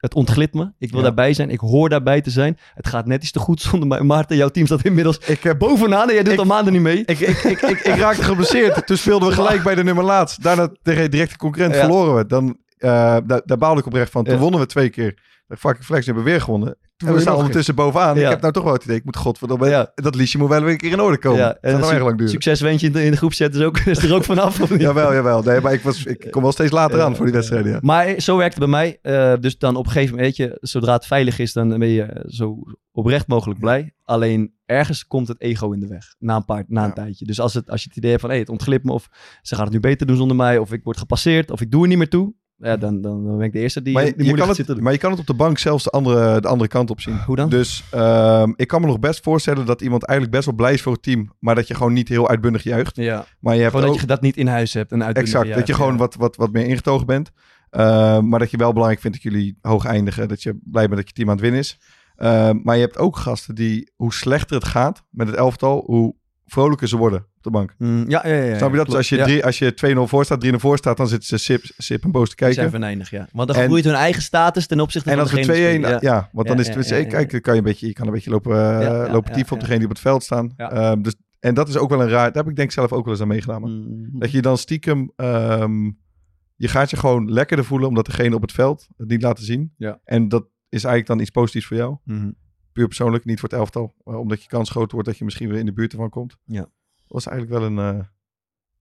[0.00, 0.72] het ontglipt me.
[0.78, 1.04] Ik wil Ja.
[1.04, 1.50] daarbij zijn.
[1.50, 2.58] Ik hoor daarbij te zijn.
[2.74, 4.00] Het gaat net iets te goed zonder mij.
[4.00, 6.82] Maarten, jouw team staat inmiddels Ik heb bovenaan en jij doet Ik- al maanden niet
[6.82, 6.98] mee.
[6.98, 8.86] Ik, ik, ik, ik, ik raakte geblesseerd.
[8.86, 10.42] Toen speelden we gelijk bij de nummer laatst.
[10.42, 11.80] Daarna tegen directe concurrent Ja.
[11.80, 12.26] verloren we.
[12.26, 14.24] Dan, daar, daar baalde ik oprecht van.
[14.24, 15.18] Toen wonnen we twee keer.
[15.46, 16.76] De fucking flex hebben we weer gewonnen.
[16.96, 18.16] Toen en we staan ondertussen bovenaan.
[18.16, 18.22] Ja.
[18.22, 18.96] Ik heb nou toch wel het idee.
[18.96, 19.68] Ik moet godverdomme...
[19.68, 19.92] Ja.
[19.94, 21.38] Dat liedje moet wel weer een keer in orde komen.
[21.38, 22.28] Ja, en dat lang duren.
[22.28, 24.60] Succeswentje in de, in de groepchat is, ook, is er ook vanaf.
[24.60, 24.80] of niet?
[24.80, 25.42] Jawel, jawel.
[25.42, 27.72] Nee, maar ik, was, ik kom wel steeds later aan voor die wedstrijden.
[27.72, 27.78] Ja.
[27.82, 28.98] Maar zo werkt het bij mij.
[29.02, 31.88] Eh, dus dan op een gegeven moment, weet je, zodra het veilig is, dan ben
[31.88, 32.58] je eh, zo
[32.92, 33.94] oprecht mogelijk blij.
[34.04, 36.14] Alleen ergens komt het ego in de weg.
[36.18, 37.24] Na een, paar, na een tijdje.
[37.24, 38.92] Dus als, het, als je het idee hebt van, hé, het ontglipt me.
[38.92, 39.08] Of
[39.42, 40.58] ze gaan het nu beter doen zonder mij.
[40.58, 41.50] Of ik word gepasseerd.
[41.50, 42.34] Of ik doe er niet meer toe.
[42.62, 44.54] Ja, dan, dan, dan ben ik de eerste die, Maar, die je, je moeilijk kan
[44.54, 46.90] zitten het, maar je kan het op de bank zelfs de andere, de andere kant
[46.90, 47.18] op zien.
[47.26, 47.48] Hoe dan?
[47.48, 50.82] Dus ehm, ik kan me nog best voorstellen dat iemand eigenlijk best wel blij is
[50.82, 51.32] voor het team.
[51.38, 52.96] Maar dat je gewoon niet heel uitbundig juicht.
[52.96, 54.92] ja, Maar je hebt gewoon ook, dat je dat niet in huis hebt.
[54.92, 57.30] En Exact, dat je gewoon wat, wat, wat meer ingetogen bent.
[57.70, 60.28] Uh, maar dat je wel belangrijk vindt dat jullie hoog eindigen.
[60.28, 61.78] Dat je blij bent dat je team aan het winnen is.
[62.16, 66.14] Uh, maar je hebt ook gasten die, hoe slechter het gaat met het elftal, hoe
[66.46, 67.74] vrolijker ze worden op de bank.
[67.78, 68.56] Mm, ja, ja, ja, ja.
[68.56, 68.86] Snap je dat?
[68.86, 71.36] Dus als je, drie, als je 2-0 voor staat, 3-0 voor staat, dan zitten ze
[71.36, 72.72] sip, sip en boos te Die zijn kijken.
[72.72, 73.28] venijnig, ja.
[73.32, 75.98] Want dan En- groeit hun eigen status ten opzichte En van als we 2-1, degene
[75.98, 76.28] die ja.
[76.32, 78.12] want dan is het ja, dus, kijk, dan kan je een beetje, je kan een
[78.12, 80.54] beetje lopen, ja, lopen tieven op degene die op het veld staan.
[80.56, 82.92] Um, dus, en dat is ook wel een raar, daar heb ik denk ik zelf
[82.92, 83.62] ook wel eens aan meegedaan.
[83.62, 84.08] Mm.
[84.20, 85.84] Dat je dan stiekem, ehm,
[86.56, 89.72] je gaat je gewoon lekkerder voelen omdat degene op het veld het niet laten zien.
[89.76, 90.00] Ja.
[90.04, 91.96] En dat is eigenlijk dan iets positiefs voor jou.
[92.04, 92.30] Mhm.
[92.72, 93.94] Puur persoonlijk, niet voor het elftal.
[94.04, 96.36] eh, omdat je kans groter wordt dat je misschien weer in de buurt ervan komt.
[96.44, 96.66] Ja.
[97.10, 98.06] Was eigenlijk wel een,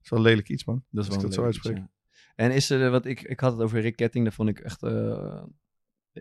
[0.02, 0.84] zo lelijk iets man.
[0.90, 1.78] Dat is wel ik dat zo uitspreek.
[1.78, 1.92] iets, ja.
[2.36, 4.84] En is er, wat ik, ik had het over Rick Ketting, daar vond ik echt,
[4.84, 5.44] eh,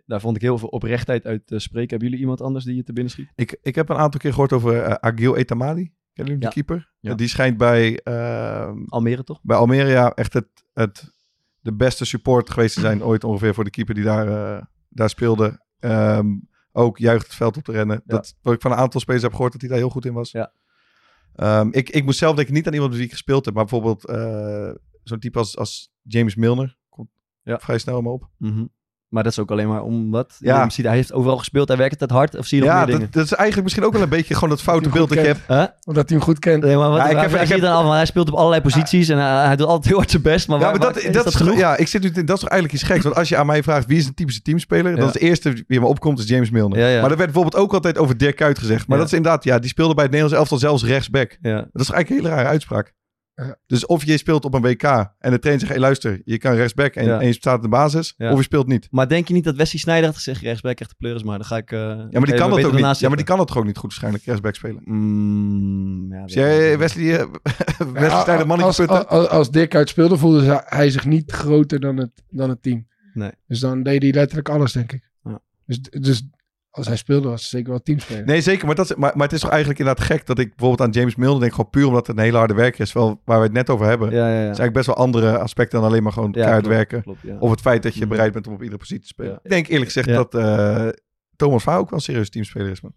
[0.06, 1.90] daar vond ik heel veel oprechtheid uit uh, spreken.
[1.90, 3.32] Hebben jullie iemand anders die je te binnen schiet?
[3.34, 5.92] Ik, ik heb een aantal keer gehoord over uh, Agil Etamadi.
[6.12, 6.48] Kennen jullie Ja.
[6.48, 6.92] de keeper?
[7.00, 7.14] Ja.
[7.14, 9.40] die schijnt bij, ehm, Almere toch?
[9.42, 11.12] bij Almere ja, echt het, het,
[11.60, 15.08] de beste support geweest te zijn ooit ongeveer voor de keeper die daar, eh, daar
[15.08, 15.64] speelde.
[15.78, 16.26] Ehm,
[16.72, 18.02] ook juicht het veld op te rennen.
[18.04, 20.12] Dat, wat ik van een aantal spelers heb gehoord dat hij daar heel goed in
[20.12, 20.30] was.
[20.30, 20.52] Ja.
[21.38, 24.06] Ehm, ik, ik moest zelf denken niet aan iemand die ik gespeeld heb, maar bijvoorbeeld
[24.06, 24.70] eh,
[25.02, 26.76] zo'n type als, als James Milner.
[26.88, 27.08] Komt
[27.42, 27.58] Ja.
[27.58, 28.28] vrij snel maar op.
[28.38, 28.66] Mhm.
[29.08, 30.36] Maar dat is ook alleen maar om wat?
[30.38, 30.68] Ja.
[30.76, 32.36] Hij heeft overal gespeeld, hij werkt het hard.
[32.36, 33.12] Of zie je nog Ja, meer dat, dingen?
[33.12, 35.40] dat is eigenlijk misschien ook wel een beetje gewoon dat foute beeld dat je hebt.
[35.46, 35.64] Huh?
[35.84, 36.62] Omdat hij hem goed kent.
[36.64, 39.08] Nee, maar wat, Ja, ik waar- heb- ik heb- dan hij speelt op allerlei posities
[39.08, 40.48] en hij, hij doet altijd heel hard zijn best.
[40.48, 41.58] Maar, Ja, waar- maar dat, waar- dat, is dat is, genoeg?
[41.58, 43.02] ja, ik zit nu, dat is toch eigenlijk iets geks.
[43.04, 45.52] Want als je aan mij vraagt wie is een typische teamspeler, dan is de eerste
[45.66, 46.78] die me opkomt is James Milner.
[46.78, 47.00] Ja, ja.
[47.00, 48.86] Maar er werd bijvoorbeeld ook altijd over Dirk Kuyt gezegd.
[48.88, 49.02] Maar Ja.
[49.02, 51.36] dat is inderdaad, ja, die speelde bij het Nederlands elftal zelfs rechtsback.
[51.40, 51.54] Ja.
[51.54, 52.94] Dat is eigenlijk een hele rare uitspraak.
[53.66, 54.82] Dus of je speelt op een WK
[55.18, 57.20] en de trainer zegt, hey, luister, je kan rechtsback en, Ja.
[57.20, 58.30] en je staat in de basis, Ja.
[58.32, 58.88] of je speelt niet.
[58.90, 61.46] Maar denk je niet dat Wesley Sneijder had gezegd, rechtsback echt de pleuris, maar dan
[61.46, 61.72] ga ik...
[61.72, 62.98] eh, Ja, maar die kan dat ook niet.
[62.98, 64.82] Ja, maar die kan dat toch ook niet goed waarschijnlijk, rechtsback spelen.
[64.84, 67.26] Mm, ja, Dus jij, Wesley, eh,
[67.92, 69.08] Wesley Ja, Sneijder mannetje als, putten?
[69.08, 72.86] als, als Dirk uitspeelde, voelde hij zich niet groter dan het, dan het team.
[73.14, 73.30] Nee.
[73.46, 75.10] Dus dan deed hij letterlijk alles, denk ik.
[75.24, 75.40] Ja.
[75.66, 76.22] Dus, dus
[76.78, 78.24] als hij speelde, was het zeker wel teamspeler.
[78.24, 78.66] Nee, zeker.
[78.66, 80.90] Maar, dat is, maar, maar het is toch eigenlijk inderdaad gek dat ik bijvoorbeeld aan
[81.00, 82.92] James Milner denk, gewoon puur omdat het een hele harde werker is.
[82.92, 84.10] Wel, waar we het net over hebben.
[84.10, 84.28] Ja, ja, ja.
[84.28, 87.02] Er zijn eigenlijk best wel andere aspecten dan alleen maar gewoon Ja, keihard klopt, werken.
[87.02, 87.36] klopt, ja.
[87.38, 89.32] Of het feit dat je bereid bent om op iedere positie te spelen.
[89.32, 89.38] Ja.
[89.42, 90.14] Ik denk eerlijk gezegd Ja.
[90.14, 90.88] dat eh,
[91.36, 92.94] Thomas Vaar ook wel een serieus teamspeler is, man.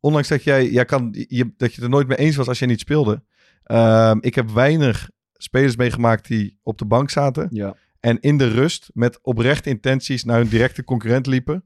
[0.00, 2.58] Ondanks dat, jij, jij kan, je, dat je het er nooit mee eens was als
[2.58, 3.22] jij niet speelde.
[3.62, 7.48] Ehm, ik heb weinig spelers meegemaakt die op de bank zaten.
[7.50, 7.76] Ja.
[8.00, 11.64] En in de rust met oprechte intenties naar hun directe concurrent liepen.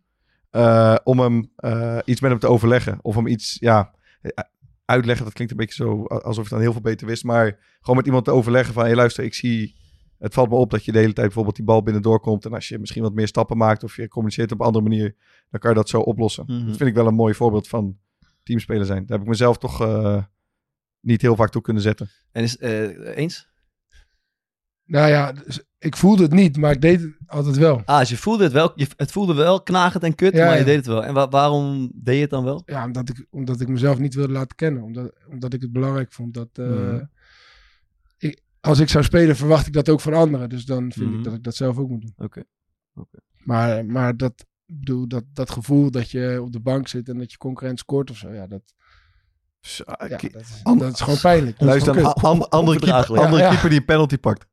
[0.56, 2.98] Eh, om hem eh, iets met hem te overleggen.
[3.02, 3.94] Of hem iets, ja,
[4.84, 5.24] uitleggen.
[5.24, 7.24] Dat klinkt een beetje zo alsof je dan heel veel beter wist.
[7.24, 8.84] Maar gewoon met iemand te overleggen van...
[8.86, 9.74] Hé luister, ik zie...
[10.18, 12.44] Het valt me op dat je de hele tijd bijvoorbeeld die bal binnendoor komt.
[12.44, 15.14] En als je misschien wat meer stappen maakt of je communiceert op een andere manier...
[15.50, 16.44] dan kan je dat zo oplossen.
[16.46, 16.66] Mhm.
[16.66, 17.98] Dat vind ik wel een mooi voorbeeld van
[18.42, 19.06] teamspeler zijn.
[19.06, 20.22] Daar heb ik mezelf toch eh,
[21.00, 22.08] niet heel vaak toe kunnen zetten.
[22.32, 23.48] En is eens?
[24.86, 27.82] Nou ja, dus ik voelde het niet, maar ik deed het altijd wel.
[27.84, 28.72] Ah, dus je voelde het wel.
[28.74, 30.64] Je, het voelde wel knagend en kut, Ja, maar je ja.
[30.64, 31.04] deed het wel.
[31.04, 32.62] En wa- waarom deed je het dan wel?
[32.66, 34.82] Ja, omdat ik, omdat ik mezelf niet wilde laten kennen.
[34.82, 36.48] Omdat, omdat ik het belangrijk vond dat...
[36.52, 37.04] eh, Mhm.
[38.18, 40.48] ik, als ik zou spelen, verwacht ik dat ook van anderen.
[40.48, 41.18] Dus dan vind Mhm.
[41.18, 42.14] ik dat ik dat zelf ook moet doen.
[42.16, 42.42] Oké.
[42.94, 43.18] Oké.
[43.38, 47.30] Maar, maar dat, bedoel, dat, dat gevoel dat je op de bank zit en dat
[47.30, 48.62] je concurrent scoort of zo, ja, dat,
[49.60, 51.58] ja, dat, is, an- dat is gewoon pijnlijk.
[51.58, 52.24] Dat is Luister, gewoon een kut.
[52.24, 53.48] a- an- andere, keeper, andere Ja, ja.
[53.50, 54.46] keeper die een penalty pakt.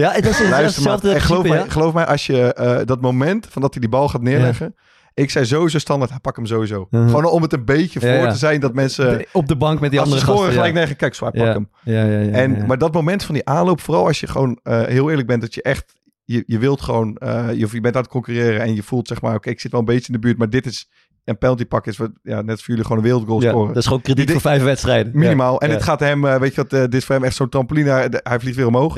[0.00, 1.72] Ja, dat is hetzelfde en geloof, principe, mij, ja?
[1.72, 4.74] geloof mij, als je eh, dat moment van dat hij die bal gaat neerleggen.
[5.14, 6.86] Ik zei sowieso standaard, hij pak hem sowieso.
[6.90, 8.30] Gewoon om het een beetje voor Ja, ja.
[8.30, 9.18] te zijn dat mensen...
[9.18, 10.62] De- op de bank met die als ze andere scoren gasten.
[10.62, 10.80] gelijk ja.
[10.80, 11.68] negen, kijk, zwaar, pak hem.
[11.82, 12.66] Ja, ja, ja, En.
[12.66, 15.54] Maar dat moment van die aanloop, vooral als je gewoon eh, heel eerlijk bent, dat
[15.54, 15.92] je echt,
[16.24, 19.08] je, je wilt gewoon, eh, je, of je bent aan het concurreren en je voelt
[19.08, 20.88] zeg maar, oké, ik zit wel een beetje in de buurt, maar dit is,
[21.24, 23.68] een penalty pak is, wat, ja, net voor jullie gewoon een wereldgoal Ja, scoren.
[23.68, 25.12] dat is gewoon krediet Dit- voor vijf wedstrijden.
[25.18, 25.60] Minimaal.
[25.60, 27.48] En dit gaat hem, eh, weet je wat, eh, dit is voor hem echt zo'n
[27.48, 28.96] trampoline, hij, hij vliegt weer omhoog.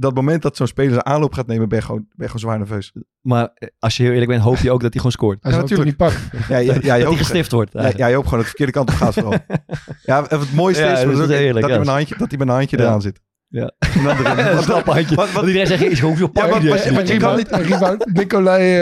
[0.00, 2.40] Dat moment dat zo'n speler zijn aanloop gaat nemen, ben je gewoon, ben je gewoon
[2.40, 2.92] zwaar nerveus.
[3.20, 5.38] Maar eh, als je heel eerlijk bent, hoop je ook dat hij gewoon scoort.
[5.42, 5.96] Hij Ja, toch niet natuurlijk.
[5.96, 6.20] pakken.
[6.54, 7.72] Ja, ja, ja, je dat hij hoopt- gestift wordt.
[7.72, 9.34] Ja, ja, je hoopt gewoon dat het de verkeerde kant op gaat vooral.
[10.10, 11.68] ja, het mooiste Ja, is, dat dat, is ook- eerlijk, dat, ja.
[11.68, 12.82] hij met een handje, dat hij met een handje Ja.
[12.84, 13.20] eraan zit.
[13.48, 13.72] Ja.
[13.78, 14.46] En dan erin.
[14.46, 14.54] Een.
[14.54, 14.66] Wat-
[15.14, 17.20] wat- Want iedereen zegt, is gewoon veel Ja, die wat- heeft wat- hij.
[17.20, 18.06] wat- Rebound.
[18.12, 18.78] Nicolai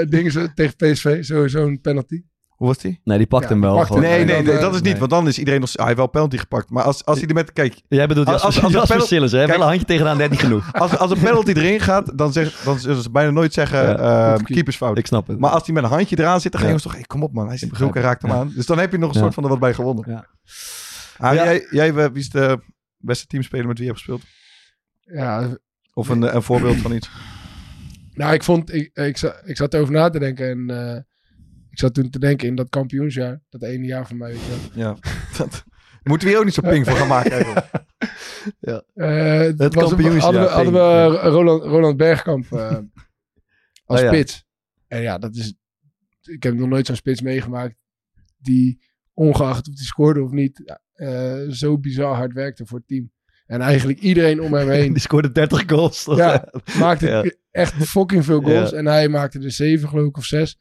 [0.00, 2.22] eh dingen tegen PSV, zo- zo'n penalty.
[2.60, 3.00] Hoe was die?
[3.04, 3.74] Nee, die pakt Ja, hem wel.
[3.74, 4.02] pakt gewoon.
[4.02, 4.90] Nee, nee, eh, dat is niet.
[4.90, 4.98] nee.
[4.98, 5.70] Want dan is iedereen nog...
[5.72, 6.70] Hij heeft wel penalty gepakt.
[6.70, 7.52] Maar als, als hij er met...
[7.52, 9.46] Kijk, Jij bedoelt Als- als- als Sillis, hè?
[9.46, 10.72] Wel een handje tegenaan, net niet genoeg.
[10.72, 13.78] als, als een penalty erin gaat, dan, zeg, dan zullen ze bijna nooit zeggen...
[13.82, 13.96] Ja,
[14.32, 14.98] ehm, goed keepersfout.
[14.98, 15.38] Ik snap het.
[15.38, 16.96] Maar als hij met een handje eraan zit, dan gaan jongens toch...
[16.96, 18.36] Hey, kom op man, hij zit en raakt hem Ja.
[18.36, 18.52] aan.
[18.54, 19.20] Dus dan heb je nog een Ja.
[19.22, 20.04] soort van er wat bij gewonnen.
[20.10, 20.26] Ja.
[21.18, 21.44] Ah, Ja.
[21.44, 22.58] Jij, jij, eh, wie is de
[22.96, 24.22] beste teamspeler met wie je hebt gespeeld?
[25.00, 25.48] Ja,
[25.94, 27.10] Of een, eh, een voorbeeld van iets?
[28.14, 31.00] nou, ik vond, ik, ik, zat, ik zat erover na te denken en eh,
[31.80, 34.86] zat toen te denken in dat kampioensjaar, dat ene jaar van mij, weet je wel.
[34.86, 34.96] Ja.
[35.38, 35.64] Dat,
[36.02, 37.66] moeten we hier ook niet zo ping voor gaan maken eigenlijk.
[38.94, 40.72] Eh, Het was- kampioensjaar, Hadden we, hadden
[41.12, 42.70] we Pink, Roland, Roland Bergkamp eh,
[43.84, 44.06] als Oh ja.
[44.12, 44.44] spits.
[44.88, 45.54] En ja, dat is...
[46.22, 47.74] Ik heb nog nooit zo'n spits meegemaakt
[48.38, 48.82] die,
[49.14, 53.12] ongeacht of hij scoorde of niet, ja, eh, zo bizar hard werkte voor het team.
[53.46, 56.04] En eigenlijk iedereen om hem heen Die scoorde 30 goals.
[56.04, 56.52] Ja.
[56.78, 57.24] maakte Ja.
[57.50, 58.70] echt fucking veel goals.
[58.70, 58.76] Ja.
[58.76, 60.58] En hij maakte er zeven, geloof ik, of zes.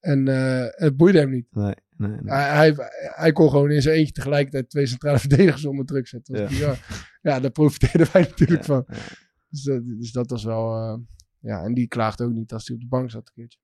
[0.00, 1.46] En eh, het boeide hem niet.
[1.50, 2.20] Nee, nee, nee.
[2.34, 6.40] Hij, hij, hij kon gewoon in zijn eentje tegelijkertijd twee centrale verdedigers onder druk zetten.
[6.40, 6.46] Ja.
[6.48, 6.78] bizar.
[7.22, 8.84] ja, daar profiteerden wij natuurlijk Ja, van.
[8.88, 8.94] ja.
[9.50, 10.74] Dus dat, dus dat was wel...
[10.74, 10.98] eh,
[11.40, 13.58] ja, en die klaagt ook niet als hij op de bank zat een keertje.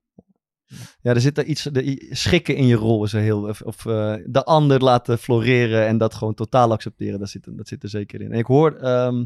[1.00, 3.86] Ja, er zit er iets, de, schikken in je rol is er heel, of, of
[3.86, 7.82] eh, de ander laten floreren en dat gewoon totaal accepteren, dat zit, er- dat zit
[7.82, 8.32] er zeker in.
[8.32, 9.24] En ik hoor, ehm,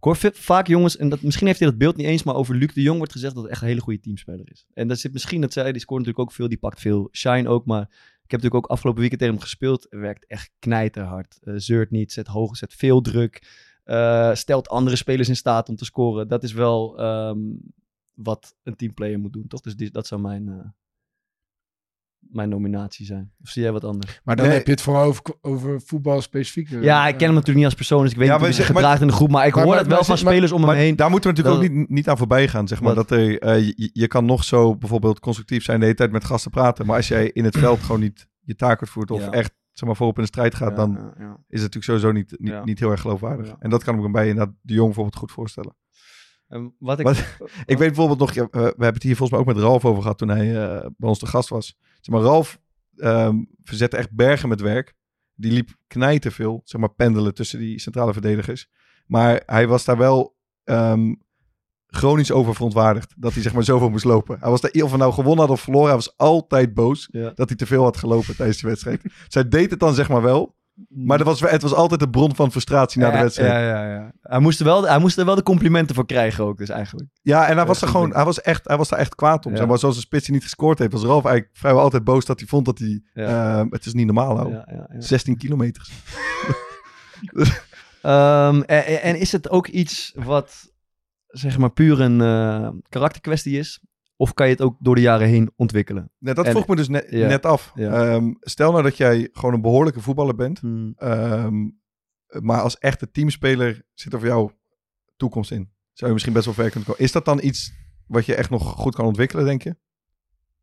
[0.00, 2.54] ik hoor vaak jongens, en dat, misschien heeft hij dat beeld niet eens, maar over
[2.54, 4.66] Luc de Jong wordt gezegd dat hij echt een hele goede teamspeler is.
[4.72, 7.48] En dat zit misschien, dat zij, die scoort natuurlijk ook veel, die pakt veel shine
[7.48, 7.82] ook, maar
[8.24, 12.12] ik heb natuurlijk ook afgelopen weekend tegen hem gespeeld, werkt echt knijterhard, Eh, zeurt niet,
[12.12, 13.42] zet hoog, zet veel druk,
[13.84, 16.28] eh, stelt andere spelers in staat om te scoren.
[16.28, 17.38] Dat is wel ehm,
[18.14, 19.60] wat een teamplayer moet doen, toch?
[19.60, 20.68] Dus dat zou mijn, eh,
[22.20, 23.32] mijn nominatie zijn.
[23.42, 24.20] Of zie jij wat anders?
[24.24, 24.54] Maar dan Nee.
[24.56, 26.70] heb je het vooral over, over voetbal specifiek.
[26.70, 28.54] eh, Ja, ik ken hem natuurlijk niet als persoon, dus ik weet Ja, niet hoe
[28.54, 29.30] hij gedraagt in de groep.
[29.30, 30.96] Maar ik Maar- hoor maar- het wel maar van spelers om hem Maar heen.
[30.96, 32.68] daar moeten we natuurlijk Dat- ook niet, niet aan voorbij gaan.
[32.68, 33.08] Zeg maar, Wat?
[33.08, 36.24] dat er, eh, je, je kan nog zo bijvoorbeeld constructief zijn de hele tijd met
[36.24, 36.86] gasten praten.
[36.86, 39.30] Maar als jij in het veld gewoon niet je taak uitvoert of Ja.
[39.30, 41.30] echt zeg maar, voorop in de strijd gaat, dan Ja, ja, ja.
[41.48, 42.64] is het natuurlijk sowieso niet, niet, Ja.
[42.64, 43.46] niet heel erg geloofwaardig.
[43.46, 43.56] Ja.
[43.58, 45.76] En dat kan ik me bij inderdaad de Jong bijvoorbeeld goed voorstellen.
[46.48, 47.16] En wat ik, Wat-
[47.66, 49.84] Ik weet bijvoorbeeld nog, ja, eh, we hebben het hier volgens mij ook met Ralf
[49.84, 51.76] over gehad toen hij eh, bij ons de gast was.
[52.00, 52.60] Zeg maar, Ralf
[52.96, 54.94] ehm, verzette echt bergen met werk.
[55.34, 58.68] Die liep knijten veel, zeg maar pendelen tussen die centrale verdedigers.
[59.06, 61.14] Maar hij was daar wel ehm,
[61.86, 63.14] chronisch over verontwaardigd.
[63.16, 64.38] Dat hij zeg maar zoveel moest lopen.
[64.40, 67.32] Hij was daar, of hij nou gewonnen had of verloren, hij was altijd boos Ja.
[67.34, 69.02] dat hij te veel had gelopen tijdens de wedstrijd.
[69.28, 70.58] Zij deed het dan zeg maar wel.
[70.88, 73.52] Maar dat was, het was altijd de bron van frustratie na de wedstrijd.
[73.52, 74.12] Ja, ja, ja.
[74.22, 77.08] Hij, moest er wel, hij moest er wel de complimenten voor krijgen ook, dus eigenlijk.
[77.22, 79.52] Ja, en hij was, er gewoon, hij, was echt, hij was daar echt kwaad om.
[79.52, 79.58] Ja.
[79.58, 82.24] Zeg maar zoals een spits die niet gescoord heeft, was Ralf eigenlijk vrijwel altijd boos
[82.24, 83.02] dat hij vond dat hij...
[83.14, 84.50] Ehm, het is niet normaal, hoor.
[84.50, 85.00] Ja, ja, ja.
[85.00, 85.88] 16 kilometer.
[88.02, 90.72] Ehm, en, en is het ook iets wat,
[91.26, 93.80] zeg maar, puur een eh, karakterkwestie is?
[94.20, 96.10] Of kan je het ook door de jaren heen ontwikkelen?
[96.18, 97.28] Dat En- vroeg me dus net, Ja.
[97.28, 97.72] net af.
[97.74, 98.14] Ja.
[98.14, 100.58] Ehm, stel nou dat jij gewoon een behoorlijke voetballer bent.
[100.58, 100.92] Hmm.
[100.96, 101.54] ehm,
[102.40, 104.50] maar als echte teamspeler zit er voor jou
[105.16, 105.70] toekomst in.
[105.92, 107.02] Zou je misschien best wel ver kunnen komen.
[107.04, 107.72] Is dat dan iets
[108.06, 109.76] wat je echt nog goed kan ontwikkelen, denk je?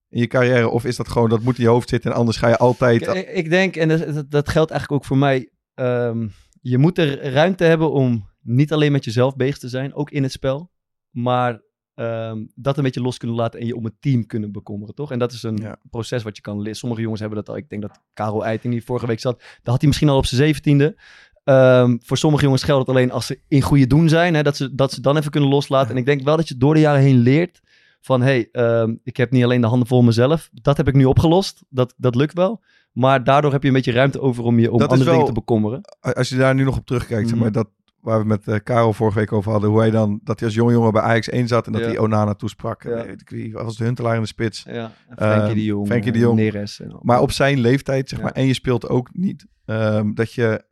[0.09, 0.69] In je carrière?
[0.69, 3.07] Of is dat gewoon, dat moet in je hoofd zitten en anders ga je altijd...
[3.07, 6.27] Ik, ik- denk, en dat, dat, dat geldt eigenlijk ook voor mij, ehm,
[6.61, 10.23] je moet er ruimte hebben om niet alleen met jezelf bezig te zijn, ook in
[10.23, 10.71] het spel,
[11.09, 11.65] maar
[11.97, 15.11] ehm, dat een beetje los kunnen laten en je om het team kunnen bekommeren, toch?
[15.11, 15.77] En dat is een Ja.
[15.89, 16.75] proces wat je kan leren.
[16.75, 17.57] Sommige jongens hebben dat al.
[17.57, 20.25] Ik denk dat Karel Eiting, die vorige week zat, dat had hij misschien al op
[20.25, 20.95] zijn zeventiende.
[21.43, 24.57] Ehm, voor sommige jongens geldt het alleen als ze in goede doen zijn, hè, dat,
[24.57, 25.91] ze, dat ze dan even kunnen loslaten.
[25.91, 27.61] En ik denk wel dat je door de jaren heen leert
[28.01, 30.49] van, hey, ehm, ik heb niet alleen de handen vol mezelf.
[30.53, 31.63] Dat heb ik nu opgelost.
[31.69, 32.63] Dat, dat lukt wel.
[32.91, 35.33] Maar daardoor heb je een beetje ruimte over om je om Dat andere wel- dingen
[35.33, 35.81] te bekommeren.
[35.99, 37.41] als je daar nu nog op terugkijkt, zeg Mhm.
[37.43, 37.69] maar, dat
[38.07, 39.69] waar we met eh, Karel vorige week over hadden.
[39.69, 41.87] Hoe hij dan, dat hij als jong jongen bij Ajax 1 zat en dat Ja.
[41.87, 42.83] hij Onana toesprak.
[42.83, 43.05] Ja.
[43.25, 44.63] Wie, was de Huntelaar in de spits.
[44.63, 45.87] Ja, en Frenkie Ehm, de Jong.
[45.87, 46.37] Frenkie de eh, Jong.
[46.39, 46.79] Neres.
[46.79, 46.99] En.
[47.01, 50.63] Maar op zijn leeftijd, zeg maar, en je speelt ook niet, ehm, dat je,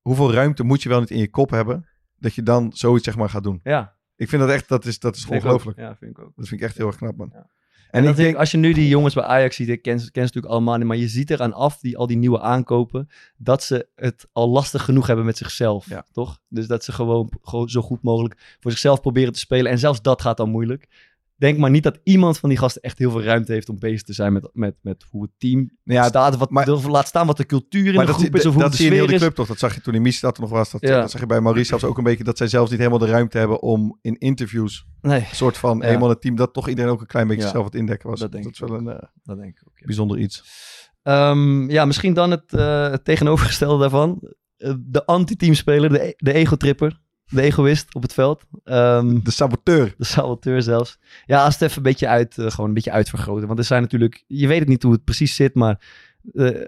[0.00, 1.86] hoeveel ruimte moet je wel niet in je kop hebben,
[2.18, 3.60] dat je dan zoiets, zeg maar, gaat doen.
[3.62, 5.78] ja, Ik vind dat echt, dat is, dat is ongelooflijk.
[5.78, 6.32] Ja, vind ik ook.
[6.36, 7.32] Dat vind ik echt heel erg knap, man.
[7.90, 10.12] En, En, ik als je nu die jongens bij Ajax ziet, ik ken, ze- ken
[10.22, 13.62] ze natuurlijk allemaal niet, maar je ziet eraan af, die, al die nieuwe aankopen, dat
[13.62, 16.04] ze het al lastig genoeg hebben met zichzelf, Ja.
[16.12, 16.40] toch?
[16.48, 19.70] Dus dat ze gewoon, gewoon zo goed mogelijk voor zichzelf proberen te spelen.
[19.72, 20.88] En zelfs dat gaat dan moeilijk.
[21.44, 24.02] Denk maar niet dat iemand van die gasten echt heel veel ruimte heeft om bezig
[24.02, 26.36] te zijn met, met, met hoe het team ja, staat.
[26.36, 28.70] Wat, maar- laat staan wat de cultuur in de dat, groep is, of hoe dat
[28.70, 29.20] de zie je in heel de is.
[29.20, 29.46] club toch?
[29.46, 30.70] Dat zag je toen in Misstad nog was.
[30.70, 31.00] Dat, Ja.
[31.00, 32.24] dat zag je bij Maurice zelfs ook een beetje.
[32.24, 35.78] Dat zij zelfs niet helemaal de ruimte hebben om in interviews Nee, een soort van
[35.78, 35.84] Ja.
[35.86, 38.20] helemaal het team dat toch iedereen ook een klein beetje zelf het indekken was.
[38.20, 39.78] Dat Dat, denk is ik wel een eh, dat denk ik ook.
[39.78, 39.86] ja.
[39.86, 40.44] bijzonder iets.
[41.02, 44.32] Ehm, ja, misschien dan het, eh, het tegenovergestelde daarvan.
[44.56, 48.42] Eh, de anti-teamspeler, de, e- de ego-tripper, de egoïst op het veld.
[48.64, 49.94] Ehm, De saboteur.
[49.98, 50.98] de saboteur zelfs.
[51.26, 53.46] Ja, als het even een beetje uit, eh, gewoon een beetje uitvergroten.
[53.46, 55.86] Want er zijn natuurlijk, je weet het niet hoe het precies zit, maar
[56.32, 56.60] eh,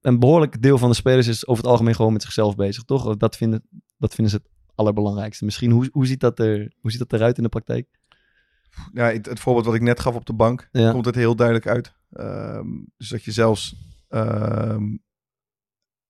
[0.00, 3.16] een behoorlijk deel van de spelers is over het algemeen gewoon met zichzelf bezig, toch?
[3.16, 3.62] Dat vinden,
[3.98, 5.44] dat vinden ze het allerbelangrijkste.
[5.44, 7.88] Misschien, hoe, hoe, ziet dat er, hoe ziet dat eruit in de praktijk?
[8.92, 10.90] Ja, het, het voorbeeld wat ik net gaf op de bank, Ja.
[10.92, 11.94] komt het heel duidelijk uit.
[12.12, 13.74] Ehm, dus dat je zelfs
[14.08, 14.84] ehm,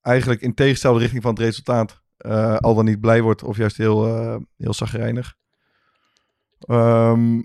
[0.01, 3.77] eigenlijk in tegenstelde richting van het resultaat eh, al dan niet blij wordt of juist
[3.77, 5.37] heel, eh heel zagrijnig.
[6.61, 7.43] Ehm,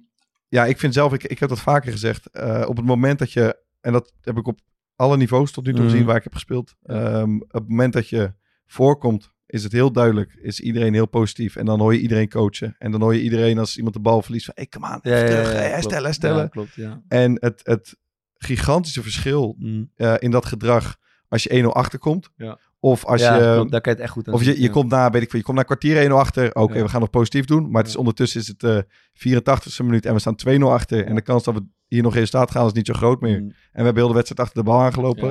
[0.48, 3.32] ja, ik vind zelf, ik, ik heb dat vaker gezegd, eh, op het moment dat
[3.32, 4.60] je, en dat heb ik op
[4.96, 5.90] alle niveaus tot nu toe Mhm.
[5.92, 8.34] gezien waar ik heb gespeeld, ehm, op het moment dat je
[8.66, 11.56] voorkomt, is het heel duidelijk, is iedereen heel positief.
[11.56, 12.76] En dan hoor je iedereen coachen.
[12.80, 15.26] En dan hoor je iedereen als iemand de bal verliest van, hey, come on, even
[15.26, 16.42] terug, hey, herstellen, herstellen.
[16.42, 17.02] Ja, klopt, ja.
[17.08, 17.96] En het, het
[18.38, 19.92] gigantische verschil Mm.
[19.96, 20.98] eh, in dat gedrag
[21.34, 22.30] als je 1-0 achterkomt.
[22.36, 22.60] Ja.
[22.80, 23.54] Of als ja, je...
[23.56, 24.70] klopt, daar kan je het echt goed aan Of je, je ja.
[24.72, 26.56] komt na, weet ik veel, je komt na kwartier 1-0 achter.
[26.56, 26.82] Oké, Ja.
[26.84, 27.64] we gaan nog positief doen.
[27.70, 28.00] Maar het is Ja.
[28.00, 28.78] ondertussen is het eh
[29.14, 31.06] 84ste minuut en we staan 2-0 achter.
[31.06, 33.42] En de kans dat we hier nog resultaat gaan is niet zo groot meer.
[33.42, 33.48] Mm.
[33.48, 35.28] En we hebben heel de wedstrijd achter de bal aangelopen.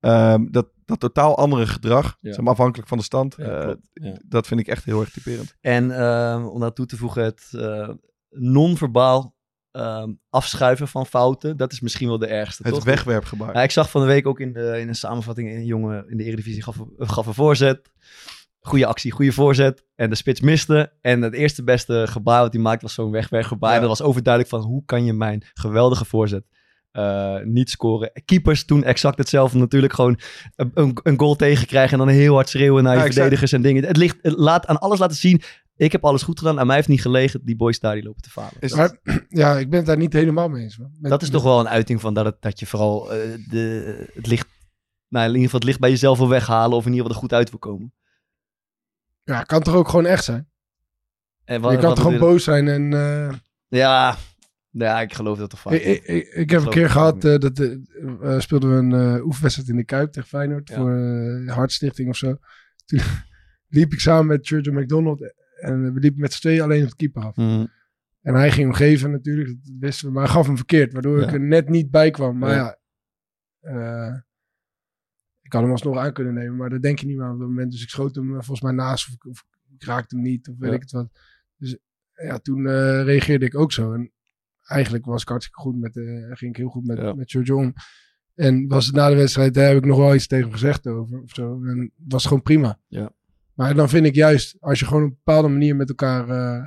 [0.00, 0.32] Ja.
[0.32, 2.32] Ehm, dat, dat totaal andere gedrag, Ja.
[2.32, 4.16] zeg maar afhankelijk van de stand, Ja, eh, ja.
[4.26, 5.54] dat vind ik echt heel erg typerend.
[5.60, 7.88] En ehm, om daar toe te voegen, het eh,
[8.30, 9.34] non-verbaal
[9.70, 12.62] ehm, afschuiven van fouten, dat is misschien wel de ergste.
[12.62, 12.84] Het toch?
[12.84, 13.54] wegwerpgebaar.
[13.54, 16.16] Ja, ik zag van de week ook in, de, in een samenvatting een jongen in
[16.16, 17.90] de Eredivisie gaf, een- gaf een voorzet.
[18.60, 19.84] Goede actie, goede voorzet.
[19.94, 20.92] En de spits miste.
[21.00, 23.70] En het eerste beste gebaar wat hij maakte was zo'n wegwerpgebaar.
[23.70, 23.74] Ja.
[23.76, 26.44] En dat was overduidelijk van hoe kan je mijn geweldige voorzet
[26.90, 28.10] eh, niet scoren.
[28.24, 29.92] Keepers toen exact hetzelfde natuurlijk.
[29.92, 30.18] Gewoon
[30.56, 33.84] een, een, goal tegenkrijgen en dan heel hard schreeuwen naar je zei- verdedigers en dingen.
[33.84, 35.42] Het, ligt, het laat aan alles laten zien.
[35.78, 36.58] Ik heb alles goed gedaan.
[36.60, 37.40] Aan mij heeft niet gelegen.
[37.44, 38.52] Die boys daar die lopen te falen.
[38.60, 38.98] Is- Maar
[39.28, 40.78] ja, ik ben het daar niet helemaal mee eens.
[40.78, 43.18] Met- Dat is toch wel een uiting van dat, het, dat je vooral eh,
[43.50, 44.46] de, het licht,
[45.08, 47.22] nou in ieder geval het licht bij jezelf wil weghalen of in ieder geval er
[47.22, 47.92] goed uit wil komen.
[49.24, 50.48] Ja, kan toch ook gewoon echt zijn?
[51.44, 52.92] En wat- je kan toch gewoon boos zijn en...
[52.92, 53.32] eh,
[53.68, 54.16] Ja,
[54.70, 55.72] ja, ik geloof dat toch vaak.
[55.72, 57.56] ik, ik, ik, ik heb een keer gehad, eh, dat
[58.42, 60.76] speelden we een eh, oefenwedstrijd in de Kuip tegen Feyenoord Ja.
[60.76, 62.36] voor Hartstichting of zo.
[62.86, 63.00] Toen
[63.78, 66.96] liep ik samen met Churchill McDonald en we liepen met z'n tweeën alleen op de
[66.96, 67.36] keeper af.
[67.36, 67.66] Mhm.
[68.22, 71.20] En hij ging hem geven natuurlijk, dat wisten we, maar hij gaf hem verkeerd, waardoor
[71.20, 71.26] Ja.
[71.26, 72.38] ik er net niet bij kwam.
[72.38, 72.78] Maar Ja.
[73.60, 74.16] ja, eh,
[75.42, 77.48] ik had hem alsnog aan kunnen nemen, maar dat denk je niet meer op dat
[77.48, 77.72] moment.
[77.72, 79.44] Dus ik schoot hem eh, volgens mij naast of, ik- of
[79.78, 81.10] ik raakte hem niet of weet ik het wat.
[81.56, 81.76] Dus
[82.12, 83.92] ja, toen eh, reageerde ik ook zo.
[83.92, 84.12] En
[84.62, 85.92] eigenlijk was ik hartstikke goed met,
[86.38, 87.72] ging ik heel goed met, met George.
[88.34, 90.86] En was het na de wedstrijd, daar heb ik nog wel iets tegen hem gezegd
[90.86, 91.22] over.
[91.22, 91.64] Of zo.
[91.64, 92.80] En het was gewoon prima.
[92.86, 93.12] Ja.
[93.58, 96.64] Maar dan vind ik juist, als je gewoon op een bepaalde manier met elkaar eh,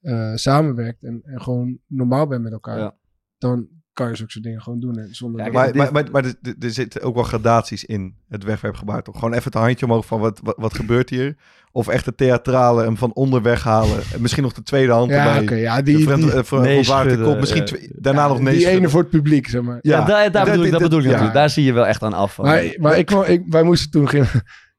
[0.00, 2.94] eh, samenwerkt en, en gewoon normaal bent met elkaar, Ja.
[3.38, 4.98] dan kan je zulke soort dingen gewoon doen.
[4.98, 6.34] En zonder Ja, Maar, maar, maar, maar er,
[6.70, 9.14] zitten ook wel gradaties in het wegwerpgebaar toch?
[9.14, 11.36] Gewoon even het handje omhoog van wat, wat, wat gebeurt hier?
[11.72, 13.98] Of echt het theatrale, hem van onder weghalen.
[14.14, 15.42] En misschien nog de tweede hand ja, erbij.
[15.42, 17.36] oké, ja, De die, die, eh, voor-.
[17.38, 17.68] Misschien
[17.98, 19.78] daarna ja, nog nee die ene voor het publiek, zeg maar.
[19.82, 21.10] Ja, Ja, daar, daar dat- bedoel ik, dat bedoel ik ja.
[21.10, 21.36] natuurlijk.
[21.38, 22.34] Daar zie je wel echt aan af.
[22.34, 22.44] van.
[22.44, 24.28] Maar, maar ik, kwam- ik, wij moesten toen, gingen,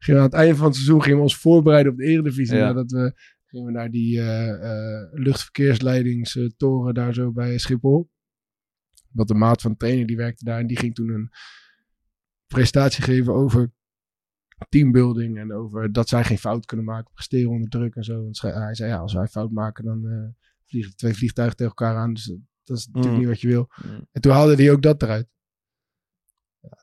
[0.04, 2.56] gingen aan het einde van het seizoen, gingen we ons voorbereiden op de Eredivisie.
[2.58, 2.66] Ja.
[2.66, 3.14] Nadat we
[3.46, 8.10] gingen we naar die eh, eh, luchtverkeersleidingstoren daar zo bij Schiphol.
[9.12, 10.60] Wat de maat van de trainer, die werkte daar.
[10.60, 11.30] En die ging toen een
[12.48, 13.72] presentatie geven over
[14.70, 15.38] teambuilding.
[15.38, 18.30] En over dat zij geen fout kunnen maken, presteren onder druk en zo.
[18.42, 22.14] Hij zei, ja, als wij fout maken, dan eh, vliegen twee vliegtuigen tegen elkaar aan.
[22.14, 23.20] Dus dat- dat is natuurlijk Mm.
[23.20, 23.70] niet wat je wil.
[23.86, 24.08] Mm.
[24.12, 25.28] En toen haalde hij ook dat eruit.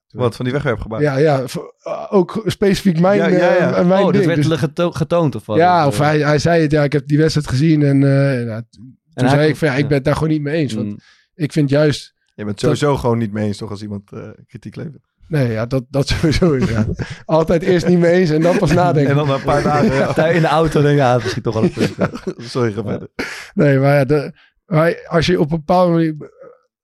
[0.09, 1.00] Wat, van die wegwerpgebaar?
[1.02, 3.74] ja, ja uh, ook specifiek mijn, Ja, ja, ja.
[3.76, 4.26] eh, mijn oh, dat ding.
[4.26, 5.56] werd Dus- geto- getoond of wat?
[5.56, 8.02] ja, Of, of eh, hij, hij zei het, ja, ik heb die wedstrijd gezien en
[8.04, 8.78] eh, ja, t-
[9.14, 10.72] toen zei ik van ja, ik ben het daar gewoon niet mee eens.
[10.74, 10.98] Want Mm.
[11.34, 14.76] ik vind juist, Je bent sowieso gewoon niet mee eens toch als iemand eh, kritiek
[14.76, 15.06] levert.
[15.28, 16.86] Nee, ja, dat, dat sowieso inderdaad.
[17.24, 19.11] Altijd eerst niet mee eens en dan pas nadenken.
[19.12, 19.94] En dan een paar dagen...
[19.94, 20.12] ja.
[20.12, 21.94] Daar in de auto denk ik, ja, misschien toch wel een punt.
[21.96, 22.11] ja.
[22.36, 23.09] Sorry, ga verder.
[23.54, 24.32] Nee, maar ja, de,
[24.66, 26.14] maar als je op een bepaalde manier...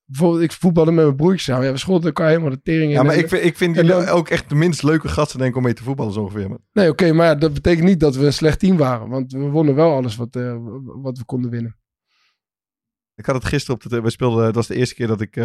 [0.06, 1.64] Bijvoorbeeld, ik voetbalde met mijn broertjes samen.
[1.66, 2.88] Ja, we schoten elkaar helemaal de tering in.
[2.90, 5.56] Ja, maar ik vind, ik vind dan- ook echt de minst leuke gasten denk ik
[5.56, 6.48] om mee te voetballen zo ongeveer.
[6.48, 6.58] man.
[6.72, 9.08] Nee, oké, maar ja, dat betekent niet dat we een slecht team waren.
[9.08, 11.76] Want we wonnen wel alles wat, eh, wat we konden winnen.
[13.16, 14.00] Ik had het gisteren op de...
[14.00, 14.44] We speelden...
[14.44, 15.44] Dat was de eerste keer dat ik, eh,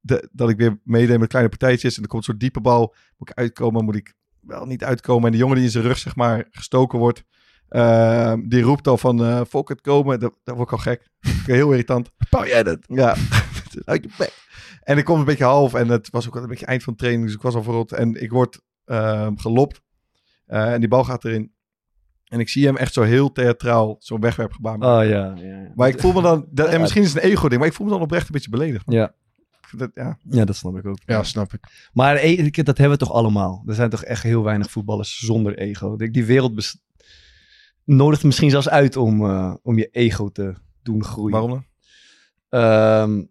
[0.00, 1.96] de, dat ik weer meedeed met kleine partijtjes.
[1.96, 2.94] En er komt zo'n diepe bal.
[3.16, 3.84] Moet ik uitkomen?
[3.84, 5.24] Moet ik wel niet uitkomen?
[5.26, 7.24] En de jongen die in zijn rug zeg maar gestoken wordt...
[7.68, 9.24] eh, die roept al van...
[9.24, 10.20] eh fuck het komen.
[10.20, 11.08] Dat, dat word ik al gek.
[11.46, 12.10] Heel irritant.
[12.30, 12.78] Paul jij dat?
[12.88, 13.16] Ja,
[13.84, 14.32] uit je bek.
[14.82, 16.98] En ik kom een beetje half en het was ook een beetje eind van de
[16.98, 17.92] training, dus ik was al verrot.
[17.92, 19.82] En ik word ehm, gelopt
[20.46, 21.52] eh, en die bal gaat erin.
[22.24, 25.04] En ik zie hem echt zo heel theatraal zo'n wegwerpgebaar maken.
[25.04, 25.72] Oh ja, ja, ja.
[25.74, 27.86] Maar ik voel me dan, dat, en misschien is het een ego-ding, maar ik voel
[27.86, 28.84] me dan oprecht een beetje beledigd.
[28.86, 29.14] Ja.
[29.76, 30.18] Dat, ja.
[30.22, 30.98] ja, dat snap ik ook.
[31.06, 31.60] Ja, snap ik.
[31.92, 33.62] Maar e- dat hebben we toch allemaal.
[33.66, 35.96] Er zijn toch echt heel weinig voetballers zonder ego.
[35.96, 36.74] Die die wereld
[37.84, 41.30] nodigt misschien zelfs uit om, eh, om je ego te doen groeien.
[41.30, 41.64] Waarom dan?
[42.48, 43.24] Ehm,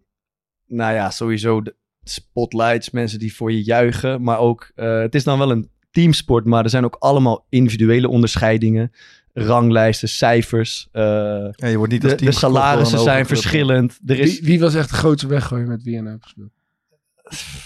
[0.72, 4.22] nou ja, sowieso de spotlights, mensen die voor je juichen.
[4.22, 8.08] Maar ook, eh, het is dan wel een teamsport, maar er zijn ook allemaal individuele
[8.08, 8.92] onderscheidingen.
[9.34, 10.88] Ranglijsten, cijfers.
[10.92, 11.02] eh,
[11.50, 13.98] Ja, je wordt niet als de, team de salarissen zijn verschillend.
[14.06, 16.50] Er is, Wie, wie was echt de grootste weggooien met wie nou gespeeld?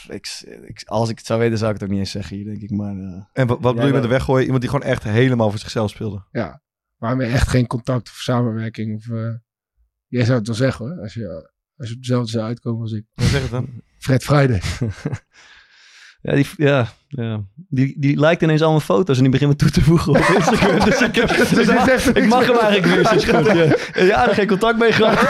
[0.08, 2.44] ik, ik- als ik het zou weten, zou ik het ook niet eens zeggen hier,
[2.44, 2.70] denk ik.
[2.70, 4.42] Maar eh, En wat, wat bedoel je met de weggooien?
[4.44, 6.24] Iemand die gewoon echt helemaal voor zichzelf speelde.
[6.32, 6.62] Ja,
[6.96, 8.96] waarmee echt geen contact of samenwerking.
[8.96, 9.34] Of, eh,
[10.06, 12.92] jij zou het wel zeggen hoor, als je, als je op hetzelfde zou uitkomen als
[12.92, 13.04] ik.
[13.14, 13.68] Wat zeg het dan?
[13.98, 14.60] Fred Friday.
[16.26, 17.40] Ja, die, ja, ja.
[17.68, 20.84] Die, die lijkt ineens allemaal foto's en die begint me toe te voegen op Instagram.
[20.84, 23.94] dus ik, heb, dus ik, mag, ik mag hem eigenlijk weer goed.
[23.94, 24.04] Ja.
[24.12, 25.20] ja, er geen contact mee gehad.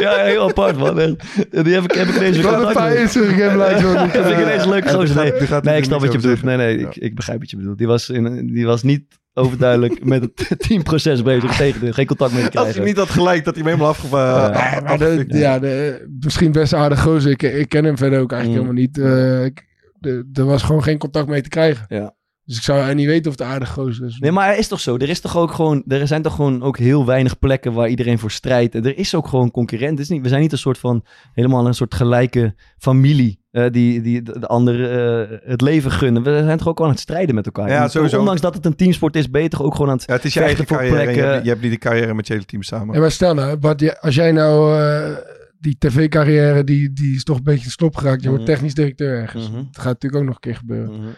[0.00, 0.98] ja, heel apart man.
[0.98, 1.16] echt.
[1.50, 3.02] Die heb ik, heb ik ineens weer Wat een contact paar mee.
[3.02, 3.82] Instagram likes.
[3.82, 5.16] Dat vind ik ineens een Ja, gozer.
[5.16, 6.42] Nee, nee, ik snap wat je bedoelt.
[6.42, 7.78] Nee, nee, ik, ik begrijp wat je bedoelt.
[7.78, 9.04] Die was, in, die was niet
[9.36, 11.56] overduidelijk met het teamproces bezig.
[11.56, 12.84] Tegen geen contact mee te Als je krijgen.
[12.84, 14.52] niet had gelijk dat hij me helemaal afgevallen.
[14.52, 14.70] Ja.
[14.72, 17.30] Nee, maar de, ja, de, misschien best aardig gozer.
[17.30, 18.76] Ik, ik ken hem verder ook eigenlijk Mm.
[18.76, 18.98] helemaal niet.
[18.98, 19.64] Eh, ik-
[19.98, 21.84] de- er was gewoon geen contact mee te krijgen.
[21.88, 22.14] Ja.
[22.46, 24.18] Dus ik zou eigenlijk niet weten of het aardig gozer is.
[24.18, 24.96] Nee, maar er is toch zo.
[24.96, 25.82] Er is toch ook gewoon.
[25.88, 28.74] Er zijn toch gewoon ook heel weinig plekken waar iedereen voor strijdt.
[28.74, 29.90] En er is ook gewoon concurrent.
[29.90, 33.40] Het is niet, we zijn niet een soort van helemaal een soort gelijke familie.
[33.50, 34.90] eh, die, die de, de anderen
[35.30, 36.22] eh, het leven gunnen.
[36.22, 37.68] We zijn toch ook aan het strijden met elkaar.
[37.68, 38.18] Ja, sowieso.
[38.18, 40.06] Ondanks dat het een teamsport is, ben je toch ook gewoon aan het.
[40.06, 40.98] Ja, het is je eigen voor carrière.
[40.98, 41.30] Je plekken.
[41.30, 42.94] hebt, je hebt niet de carrière met je hele team samen.
[42.94, 43.58] Ja, maar stel nou,
[44.00, 45.16] als jij nou eh,
[45.60, 48.22] die tv-carrière, die, die is toch een beetje stop geraakt.
[48.22, 48.52] Je wordt Mhm.
[48.52, 49.48] technisch directeur ergens.
[49.48, 49.56] Mhm.
[49.56, 51.00] Dat gaat natuurlijk ook nog een keer gebeuren.
[51.00, 51.08] Mhm.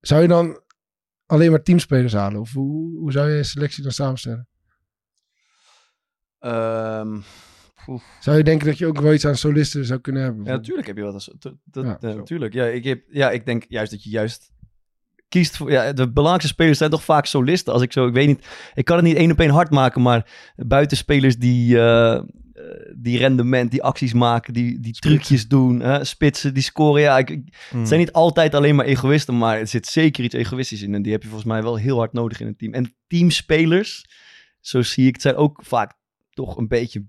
[0.00, 0.58] Zou je dan
[1.26, 2.40] alleen maar teamspelers halen?
[2.40, 4.48] Of hoe, hoe zou je je selectie dan samenstellen?
[6.38, 7.18] Ehm,
[8.20, 10.44] Zou je denken dat je ook wel iets aan solisten zou kunnen hebben?
[10.44, 11.28] Ja, natuurlijk heb je wat.
[11.38, 12.52] dat- Ja, natuurlijk.
[12.52, 14.52] Ja, ik heb, ja, ik denk juist dat je juist
[15.28, 15.70] kiest voor.
[15.70, 17.72] Ja, de belangrijkste spelers zijn toch vaak solisten.
[17.72, 20.02] Als ik zo, ik weet niet, ik kan het niet één op één hard maken,
[20.02, 21.80] maar buitenspelers die.
[21.80, 22.22] eh,
[22.96, 27.02] die rendement, die acties maken, die, die trucjes doen, hè, spitsen, die scoren.
[27.02, 27.78] Ja, ik, Hmm.
[27.78, 30.94] het zijn niet altijd alleen maar egoïsten, maar er zit zeker iets egoïstisch in.
[30.94, 32.72] En die heb je volgens mij wel heel hard nodig in een team.
[32.72, 34.04] En teamspelers,
[34.60, 35.92] zo zie ik het, zijn ook vaak
[36.30, 37.04] toch een beetje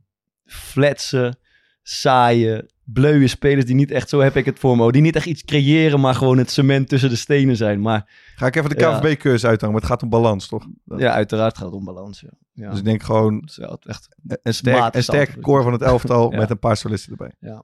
[0.46, 1.40] flatse,
[1.88, 5.26] saaie, bleuwe spelers die niet echt, zo heb ik het voor me, die niet echt
[5.26, 7.82] iets creëren, maar gewoon het cement tussen de stenen zijn.
[7.82, 9.00] Maar Ga ik even de Ja.
[9.00, 10.68] KVB-cursus uithangen, maar het gaat om balans, toch?
[10.86, 12.20] Dat- ja, uiteraard gaat het om balans.
[12.22, 12.30] Ja.
[12.54, 12.70] Ja.
[12.70, 14.08] Dus ik denk gewoon wel echt
[14.44, 15.46] een, sterk, een sterke stand.
[15.46, 16.38] core van het elftal Ja.
[16.38, 17.34] met een paar solisten erbij.
[17.40, 17.50] Ja.
[17.50, 17.64] Zou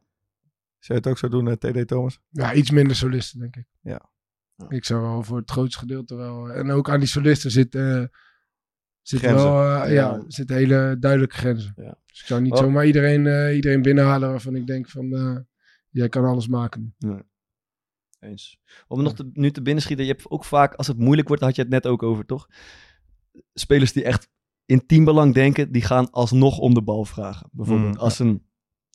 [0.80, 2.20] je het ook zo doen, eh, TD Thomas?
[2.30, 3.66] Ja, iets minder solisten, denk ik.
[3.82, 4.10] Ja.
[4.70, 6.50] Ik zou wel voor het grootste gedeelte wel...
[6.52, 8.04] En ook aan die solisten zit, eh
[9.02, 9.52] zit Grenzen.
[9.54, 9.82] wel...
[9.84, 10.24] eh, ja, Ja.
[10.28, 11.74] zitten hele duidelijke grenzen.
[11.76, 11.98] Ja.
[12.06, 12.58] Dus ik zou niet Oh.
[12.60, 15.14] zomaar iedereen, eh, iedereen binnenhalen waarvan ik denk van...
[15.14, 15.38] eh,
[15.90, 16.96] jij kan alles maken.
[18.20, 18.60] Eens.
[18.88, 21.52] Om nog te, nu te binnenschieten, je hebt ook vaak, als het moeilijk wordt, daar
[21.52, 22.48] had je het net ook over, toch?
[23.54, 24.30] Spelers die echt
[24.66, 27.50] in teambelang denken, die gaan alsnog om de bal vragen.
[27.52, 28.46] Bijvoorbeeld Mm, als een,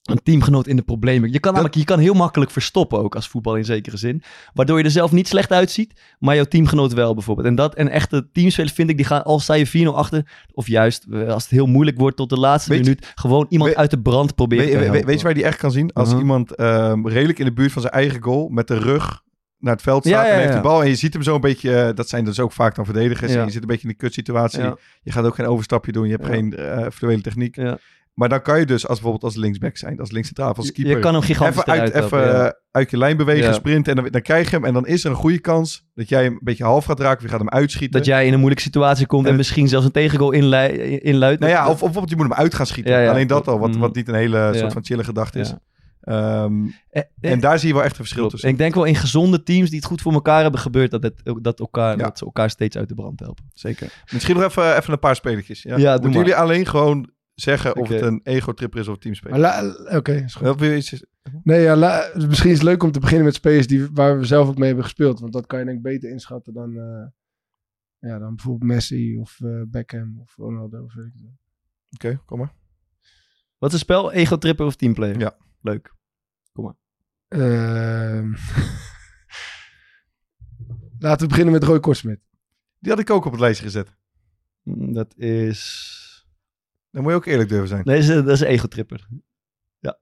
[0.07, 1.33] een teamgenoot in de problemen.
[1.33, 4.23] Je kan, namelijk, je kan heel makkelijk verstoppen ook als voetbal in zekere zin.
[4.55, 7.47] Waardoor je er zelf niet slecht uitziet, maar jouw teamgenoot wel bijvoorbeeld.
[7.47, 10.67] En dat en echte teamspelers vind ik, die gaan al sta je 4-0 achter, of
[10.69, 13.79] juist eh, als het heel moeilijk wordt tot de laatste Weet minuut, gewoon iemand weet-
[13.79, 15.93] uit de brand proberen Weet, te weet, je waar je die echt kan zien?
[15.93, 16.23] Als Uh-huh.
[16.23, 19.25] iemand ehm, redelijk in de buurt van zijn eigen goal met de rug
[19.59, 21.35] naar het veld Ja, staat ja, en heeft de bal en je ziet hem zo
[21.35, 23.83] een beetje, eh, dat zijn dus ook vaak dan verdedigers en je zit een beetje
[23.83, 24.63] in een kutsituatie.
[25.03, 26.55] Je gaat ook geen overstapje doen, je hebt geen
[26.93, 27.57] fluwele techniek.
[28.17, 30.95] Maar dan kan je dus als bijvoorbeeld als linksback zijn, als linkscentraal als keeper.
[30.95, 32.45] je kan hem gigantisch even uit, even ja.
[32.47, 33.53] eh, uit je lijn bewegen, Ja.
[33.53, 34.65] sprinten en dan, dan krijg je hem.
[34.65, 37.17] En dan is er een goede kans dat jij hem een beetje half gaat raken
[37.17, 37.97] of je gaat hem uitschieten.
[37.99, 41.41] Dat jij in een moeilijke situatie komt en, En- misschien zelfs een tegengoal inlui- inluidt.
[41.41, 43.01] Nou ja, of, of bijvoorbeeld je moet hem uit gaan schieten.
[43.03, 43.11] Ja.
[43.11, 43.81] Alleen dat al, wat, Mm.
[43.81, 45.55] wat niet een hele soort van chille gedachte is.
[46.01, 48.31] Ehm, Eh, eh, en daar zie je wel echt een verschil klopt.
[48.33, 48.49] tussen.
[48.49, 51.03] En ik denk wel in gezonde teams die het goed voor elkaar hebben gebeurd, dat,
[51.03, 52.05] het, dat, elkaar, Ja.
[52.05, 53.45] dat ze elkaar steeds uit de brand helpen.
[53.55, 54.05] Zeker.
[54.13, 55.63] Misschien nog even, even een paar spelertjes.
[55.63, 57.11] Ja, Moeten jullie alleen gewoon
[57.41, 59.41] zeggen of het een ego-tripper is of een teamspeler?
[59.41, 60.59] Maar Oké, is goed.
[60.59, 61.05] Wil je iets-
[61.43, 64.25] Nee, ja, la- misschien is het leuk om te beginnen met spelers die, waar we
[64.25, 65.21] zelf ook mee hebben gespeeld.
[65.21, 67.07] Want dat kan je denk ik beter inschatten dan, eh,
[68.11, 70.83] ja, dan bijvoorbeeld Messi of eh, Beckham of Ronaldo.
[70.85, 71.39] Of weet ik veel.
[71.91, 72.55] Oké, kom maar.
[73.59, 74.13] Wat is een spel?
[74.13, 75.19] Ego-tripper of teamplayer?
[75.19, 75.37] Ja.
[75.61, 75.95] Leuk.
[77.29, 78.33] Ehm,
[80.99, 82.21] Laten we beginnen met Roy Korsmit.
[82.79, 83.97] Die had ik ook op het lijstje gezet.
[84.63, 86.05] Mm, Dat is...
[86.97, 87.83] Dan moet je ook eerlijk durven zijn.
[87.85, 89.07] Nee, dat is, dat is een ego-tripper.
[89.79, 89.99] Ja.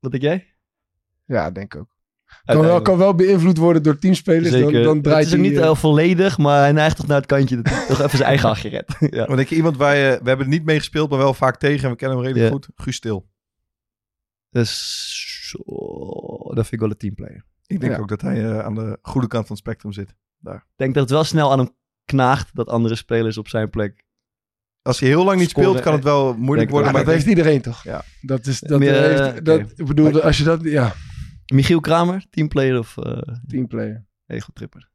[0.00, 0.54] Wat denk jij?
[1.24, 1.96] Ja, denk ik ook.
[2.44, 4.50] Kan wel, kan wel beïnvloed worden door teamspelers.
[4.50, 4.82] Dan, Zeker.
[4.82, 7.26] dan draait het is ook niet eh, heel volledig, maar hij neigt toch naar het
[7.26, 7.56] kantje.
[7.56, 8.96] Dat hij toch even zijn eigen hachje redt.
[9.16, 9.26] ja.
[9.26, 11.84] Want ik iemand waar je, we hebben er niet mee gespeeld, maar wel vaak tegen
[11.84, 12.56] en we kennen hem redelijk Ja.
[12.58, 12.68] goed.
[12.74, 13.28] Guus Stil.
[14.50, 15.58] Dus zo,
[16.54, 17.44] dat vind ik wel een teamplayer.
[17.66, 17.98] Ik denk Ja.
[17.98, 20.10] ook dat hij eh, aan de goede kant van het spectrum zit.
[20.44, 21.70] Ik denk dat het wel snel aan hem
[22.04, 24.04] knaagt dat andere spelers op zijn plek...
[24.82, 26.92] Als hij heel lang niet Scoren, speelt, kan het wel moeilijk ik worden.
[26.92, 27.84] ja, Maar dat ik heeft iedereen toch?
[27.84, 28.04] Ja.
[28.20, 30.94] Dat is, dat Meer, heeft, dat, ik bedoel, als je dat, ja,
[31.52, 34.06] Michiel Kramer, teamplayer of eh teamplayer.
[34.26, 34.90] ego-tripper?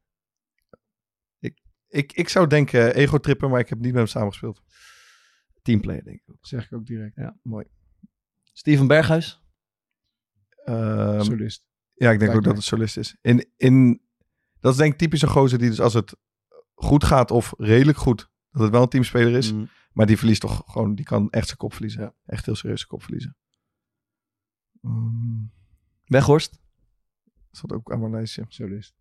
[1.88, 4.62] ik, ik zou denken eh, ego-tripper, maar ik heb niet met hem samengespeeld.
[5.62, 6.46] Teamplayer, denk ik ook.
[6.46, 7.18] Zeg ik ook direct.
[8.52, 9.40] Steven Berghuis?
[10.64, 11.64] Ehm, Solist.
[11.94, 13.16] ja, ik denk Lijkt ook dat het solist is.
[13.20, 14.02] In, in,
[14.60, 16.16] dat is denk ik typisch een gozer die dus als het
[16.74, 19.52] goed gaat of redelijk goed, dat het wel een teamspeler is.
[19.52, 19.68] Mm.
[19.92, 22.14] Maar die verliest toch gewoon, die kan echt zijn kop verliezen.
[22.26, 23.36] Echt heel serieus zijn kop verliezen.
[24.82, 25.50] Um,
[26.04, 26.60] Weghorst?
[27.50, 28.44] dat ook aan mijn lijstje.
[28.48, 28.94] Solist.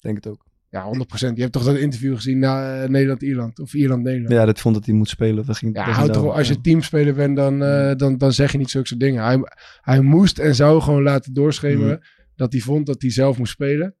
[0.00, 0.46] Denk het ook.
[0.68, 1.34] Ja, 100%.
[1.34, 3.58] Je hebt toch dat interview gezien na eh, Nederland-Ierland?
[3.58, 4.32] Of Ierland-Nederland?
[4.32, 5.46] Ja, dat vond dat hij moet spelen.
[5.46, 8.32] Dat ging, Ja, dat houd ging toch, als je teamspeler bent, dan, eh, dan, dan
[8.32, 9.24] zeg je niet zulke soort dingen.
[9.24, 9.38] Hij,
[9.80, 13.94] hij moest en zou gewoon laten doorschemeren dat hij vond dat hij zelf moest spelen.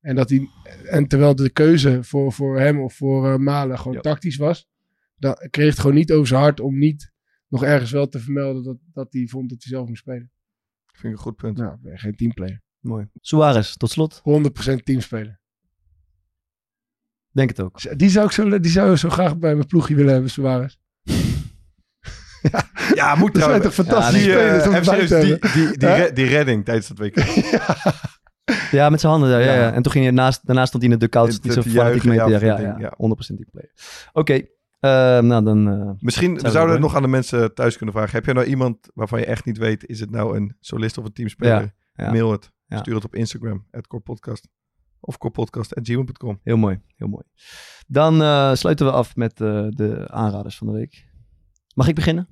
[0.00, 0.48] En, dat hij,
[0.84, 4.00] en terwijl de keuze voor, voor hem of voor eh, Malen gewoon Ja.
[4.00, 4.68] tactisch was,
[5.16, 7.12] dan kreeg het gewoon niet over zijn hart om niet
[7.48, 10.30] nog ergens wel te vermelden dat, dat hij vond dat hij zelf moest spelen.
[10.86, 11.56] Vind ik een goed punt.
[11.56, 12.62] Nou, ben geen teamplayer.
[12.80, 13.08] Mooi.
[13.20, 14.22] Suarez, tot slot.
[14.22, 15.40] 100% teamspeler.
[17.30, 17.98] Denk het ook.
[17.98, 20.76] Die zou ik zo, die zou ik zo graag bij mijn ploegje willen hebben, Suarez.
[22.94, 23.62] Ja, moet Dat zijn trouwens.
[23.76, 25.20] toch fantastische Die, eh, spelers om hebben?
[25.20, 27.16] die, die, die, die redding tijdens dat WK.
[27.50, 27.76] Ja,
[28.90, 29.30] met zijn handen.
[29.30, 29.44] Ja, ja.
[29.52, 29.52] Ja.
[29.60, 29.72] ja.
[29.72, 31.32] En toen ging hij naast, daarna stond hij in de dugout.
[31.32, 33.36] Het- Niet zo het fanatiek mee ja, te ja, of ja, dat ja, ding, 100%
[33.36, 33.72] teamplayer.
[34.12, 34.32] Oké,
[34.80, 34.90] eh,
[35.28, 35.68] nou dan...
[35.68, 36.80] eh, Misschien we zouden we door.
[36.80, 38.12] nog aan de mensen thuis kunnen vragen.
[38.14, 41.04] Heb jij nou iemand waarvan je echt niet weet, is het nou een solist of
[41.04, 41.60] een teamspeler?
[41.94, 42.10] Ja, ja.
[42.10, 42.52] Mail het.
[42.66, 42.78] Ja.
[42.78, 44.48] Stuur het op Instagram, @corepodcast
[45.00, 46.40] Of corepodcast.gmail.com.
[46.42, 47.22] heel mooi, heel mooi.
[47.86, 51.06] Dan eh, sluiten we af met eh, de aanraders van de week.
[51.74, 52.28] Mag ik beginnen?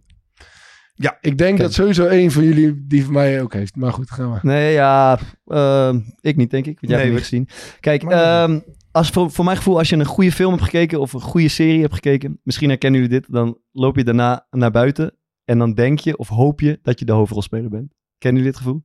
[1.21, 3.77] Ik denk dat sowieso één van jullie die van mij ook heeft.
[3.77, 4.39] Maar goed, gaan we.
[4.43, 6.81] Nee, ja, ehm, ik niet, denk ik.
[6.81, 7.49] Want jij Nee, hebt niet gezien.
[7.81, 11.13] Kijk, ehm, als voor, voor mijn gevoel, als je een goede film hebt gekeken of
[11.13, 15.15] een goede serie hebt gekeken, misschien herkennen jullie dit, dan loop je daarna naar buiten
[15.45, 17.95] en dan denk je of hoop je dat je de hoofdrolspeler bent.
[18.19, 18.85] Kennen jullie dit gevoel?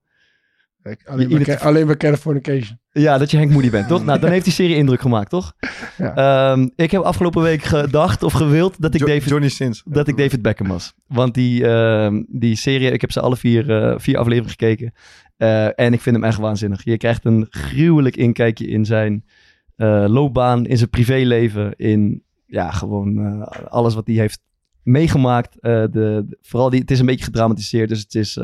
[1.05, 2.79] Alleen, Ca- alleen Californication.
[2.91, 4.03] Ja, dat je Henk Moody bent, toch?
[4.05, 5.53] Nou, dan heeft die serie indruk gemaakt, toch?
[5.97, 6.15] Ja.
[6.51, 9.83] Ehm, ik heb afgelopen week gedacht of gewild dat ik Jo- David Johnny Sins.
[9.85, 10.93] dat ik David Beckham was.
[11.07, 14.93] Want die, ehm, die serie, ik heb ze alle vier, eh, vier afleveringen gekeken.
[15.37, 16.83] Eh, en ik vind hem echt waanzinnig.
[16.83, 19.25] Je krijgt een gruwelijk inkijkje in zijn
[19.75, 24.39] eh, loopbaan, in zijn privéleven, in ja, gewoon eh, alles wat hij heeft
[24.83, 25.59] meegemaakt.
[25.59, 28.39] Eh, de, de- vooral die, het is een beetje gedramatiseerd, dus het is...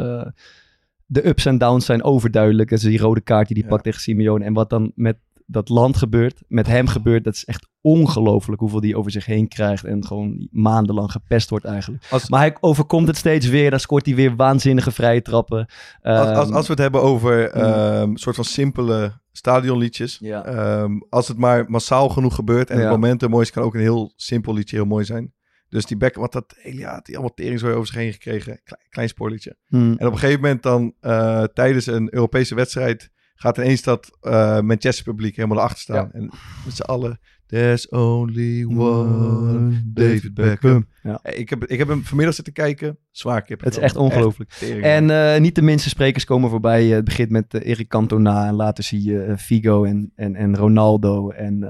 [1.09, 2.69] de ups en downs zijn overduidelijk.
[2.69, 3.69] Dat is die rode kaart die hij Ja.
[3.71, 4.45] pakt tegen Simeone.
[4.45, 5.17] En wat dan met
[5.49, 9.47] dat land gebeurt, met hem gebeurt, dat is echt ongelooflijk hoeveel die over zich heen
[9.47, 9.83] krijgt.
[9.83, 12.05] En gewoon maandenlang gepest wordt eigenlijk.
[12.09, 13.69] Als, Maar hij overkomt het steeds weer.
[13.69, 15.65] Dan scoort hij weer waanzinnige vrije trappen.
[16.01, 17.61] als, als, Ehm, als we het hebben over Mm.
[17.61, 20.17] ehm, soort van simpele stadionliedjes.
[20.21, 20.45] Ja.
[20.45, 22.81] ehm, als het maar massaal genoeg gebeurt en Ja.
[22.81, 25.33] het momenten mooi is, kan ook een heel simpel liedje heel mooi zijn.
[25.69, 28.59] Dus die Beckham, wat dat, ja, die allemaal tering zo over zich heen gekregen.
[28.63, 29.57] Klein, klein spoorliedje.
[29.67, 34.17] hmm, En op een gegeven moment dan eh, tijdens een Europese wedstrijd gaat ineens dat
[34.21, 36.11] eh, Manchester publiek helemaal erachter staan.
[36.11, 36.23] En
[36.65, 40.87] met z'n allen, there's only one David Beckham.
[41.03, 41.19] Ja.
[41.23, 43.59] Ik heb, ik heb hem vanmiddag zitten kijken, zwaar kip.
[43.63, 44.51] Het is echt ongelooflijk.
[44.81, 46.85] En eh, niet de minste sprekers komen voorbij.
[46.89, 50.35] Eh, het begint met eh, Eric Cantona en later zie je eh, Figo en, en,
[50.35, 51.63] en Ronaldo en.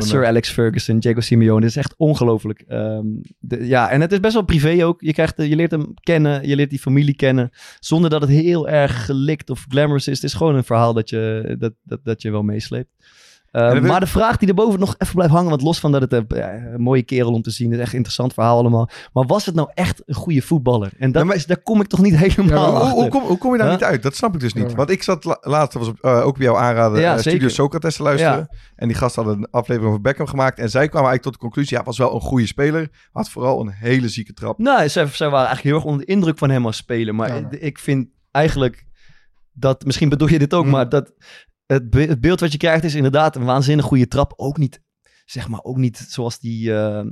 [0.00, 1.60] Sir Alex Ferguson, Diego Simeone.
[1.60, 2.64] Het is echt ongelooflijk.
[2.68, 3.06] Ehm,
[3.38, 5.00] de- ja, en het is best wel privé ook.
[5.00, 7.50] Je, krijgt, je leert hem kennen, je leert die familie kennen.
[7.80, 10.14] Zonder dat het heel erg gelikt of glamorous is.
[10.14, 12.88] Het is gewoon een verhaal dat je, dat, dat, dat je wel meesleept.
[13.54, 16.00] Eh, wil- maar de vraag die erboven nog even blijft hangen, want los van dat
[16.00, 18.88] het een, ja, een mooie kerel om te zien, is echt een interessant verhaal allemaal.
[19.12, 20.92] Maar was het nou echt een goede voetballer?
[20.98, 22.92] En dat Ja, maar- is, daar kom ik toch niet helemaal Ja, Hoe, achter.
[23.00, 23.76] hoe, kom, hoe kom je daar Huh?
[23.76, 24.02] niet uit?
[24.02, 24.70] Dat snap ik dus niet.
[24.70, 24.76] Ja.
[24.76, 27.48] Want ik zat la- laatst, was op, eh, ook bij jou aanraden, Ja, eh, Studio.
[27.48, 28.48] Socrates te luisteren.
[28.76, 30.58] En die gasten hadden een aflevering over Beckham gemaakt.
[30.58, 32.88] En zij kwamen eigenlijk tot de conclusie, ja, was wel een goede speler.
[33.12, 34.58] Had vooral een hele zieke trap.
[34.58, 37.14] Nou, zij, zij waren eigenlijk heel erg onder de indruk van hem als speler.
[37.14, 37.48] Maar Ja.
[37.50, 38.84] ik- ik vind eigenlijk
[39.52, 40.70] dat, misschien bedoel je dit ook, Mm.
[40.70, 41.12] maar dat
[41.66, 44.32] het, be- het beeld wat je krijgt is inderdaad een waanzinnig goede trap.
[44.36, 44.80] Ook niet,
[45.24, 47.04] zeg maar, ook niet zoals die, eh,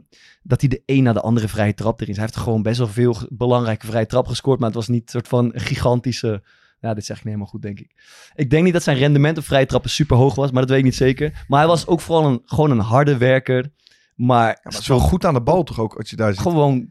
[0.43, 2.17] dat hij de een na de andere vrije trap erin is.
[2.17, 5.09] Hij heeft gewoon best wel veel belangrijke vrije trap gescoord, maar het was niet een
[5.09, 6.43] soort van gigantische...
[6.81, 7.95] Ja, dit zeg ik niet helemaal goed, denk ik.
[8.35, 10.79] Ik denk niet dat zijn rendement op vrije trappen super hoog was, maar dat weet
[10.79, 11.45] ik niet zeker.
[11.49, 13.73] Maar hij was ook vooral een, gewoon een harde werker.
[14.15, 16.33] Maar, Ja, maar het is wel goed aan de bal toch ook, als je daar
[16.33, 16.43] zit.
[16.43, 16.89] gewoon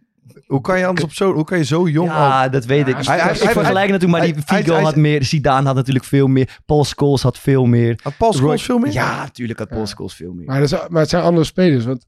[0.48, 2.16] Hoe kan je anders op zo, hoe kan je zo jong al...
[2.16, 2.96] Ja, dat weet ik.
[2.96, 6.28] hij- ik hij- vergelijk hij- natuurlijk, maar die Figo had meer, Zidane had natuurlijk veel
[6.28, 8.00] meer, Paul Scholes had veel meer.
[8.04, 8.92] Had Paul Scholes Roy- veel meer?
[8.94, 9.86] Ja, natuurlijk had Paul Ja.
[9.88, 10.46] Scholes veel meer.
[10.46, 11.86] Maar, dat is, maar het zijn andere spelers.
[11.86, 12.06] Want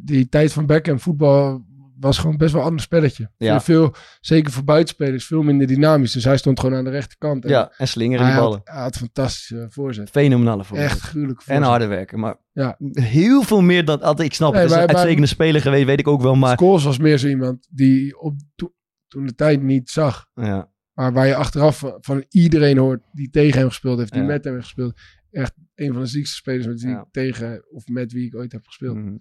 [0.00, 1.64] die tijd van Beckham voetbal
[1.98, 3.30] was gewoon best wel een ander spelletje.
[3.36, 3.60] Ja.
[3.60, 6.12] Veel, zeker voor buitenspelers, veel minder dynamisch.
[6.12, 7.44] Dus hij stond gewoon aan de rechterkant.
[7.44, 8.60] En ja, en slingeren die had, ballen.
[8.64, 10.10] hij had fantastische voorzet.
[10.10, 10.76] Fenomenale voor.
[10.76, 11.64] Echt gruwelijk En voorzet.
[11.64, 12.76] harde werken, maar Ja.
[12.92, 14.28] heel veel meer dan altijd.
[14.28, 16.56] Ik snap Nee, het, het is een uitstekende speler geweest, weet ik ook wel, maar
[16.56, 18.74] Scholes was meer zo iemand die op to-
[19.08, 20.26] toen de tijd niet zag.
[20.34, 24.26] ja, Maar waar je achteraf van, iedereen hoort die tegen hem gespeeld heeft, die Ja.
[24.26, 25.00] met hem heeft gespeeld.
[25.30, 28.52] Echt een van de ziekste spelers met wie ik tegen of met wie ik ooit
[28.52, 28.96] heb gespeeld.
[28.96, 29.16] Mhm.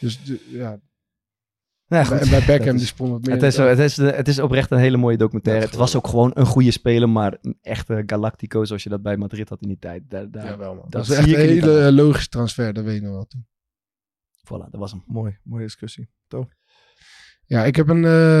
[0.00, 0.78] Dus de- ja,
[1.88, 2.18] Ja, goed.
[2.20, 3.34] en bij Beckham die sprong wat meer.
[3.34, 5.62] Het is, het, is, het is oprecht een hele mooie documentaire.
[5.64, 9.02] Ja, het was ook gewoon een goede speler, maar een echte Galactico zoals je dat
[9.02, 10.02] bij Madrid had in die tijd.
[10.08, 10.86] Daar, daar, Ja, wel man.
[10.88, 11.92] dat Dat, is zie echt een hele aan.
[11.94, 13.46] logische transfer, dat weet je nog wel toen.
[14.44, 15.02] Voilà, dat was hem.
[15.06, 16.08] Mooi, mooie discussie.
[17.46, 18.40] Ja, ik heb een, eh,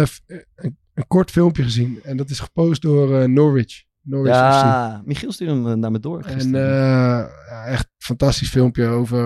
[0.56, 3.84] een, een kort filmpje gezien en dat is gepost door eh, Norwich.
[4.02, 4.40] Norwich FC.
[4.40, 6.60] Ja, Michiel stuurde hem eh, naar me door En gisteren.
[6.70, 9.24] eh, ja, echt fantastisch filmpje over,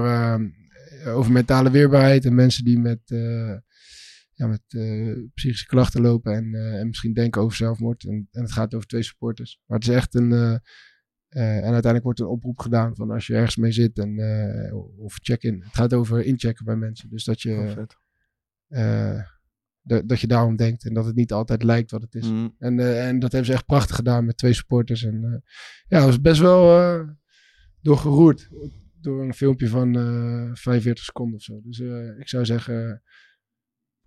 [1.07, 3.53] over mentale weerbaarheid en mensen die met, eh,
[4.41, 8.05] ja, met eh, psychische klachten lopen en, eh, en misschien denken over zelfmoord.
[8.05, 9.61] En, en het gaat over twee supporters.
[9.67, 10.33] Maar het is echt een.
[10.33, 10.55] eh,
[11.29, 14.21] en uiteindelijk wordt een oproep gedaan van als je ergens mee zit en,
[14.99, 15.63] of check-in.
[15.63, 17.11] Het gaat over inchecken bij mensen.
[17.11, 17.87] Dus dat je,
[18.69, 19.21] Oh,
[19.83, 22.27] dat je daarom denkt en dat het niet altijd lijkt wat het is.
[22.27, 22.55] Mm.
[22.59, 25.05] En, en dat hebben ze echt prachtig gedaan met twee supporters.
[25.05, 25.43] En
[25.89, 27.07] ja, dat was best wel
[27.81, 28.49] doorgeroerd.
[29.01, 31.61] Door een filmpje van eh 45 seconden of zo.
[31.63, 31.79] Dus
[32.19, 33.03] ik zou zeggen,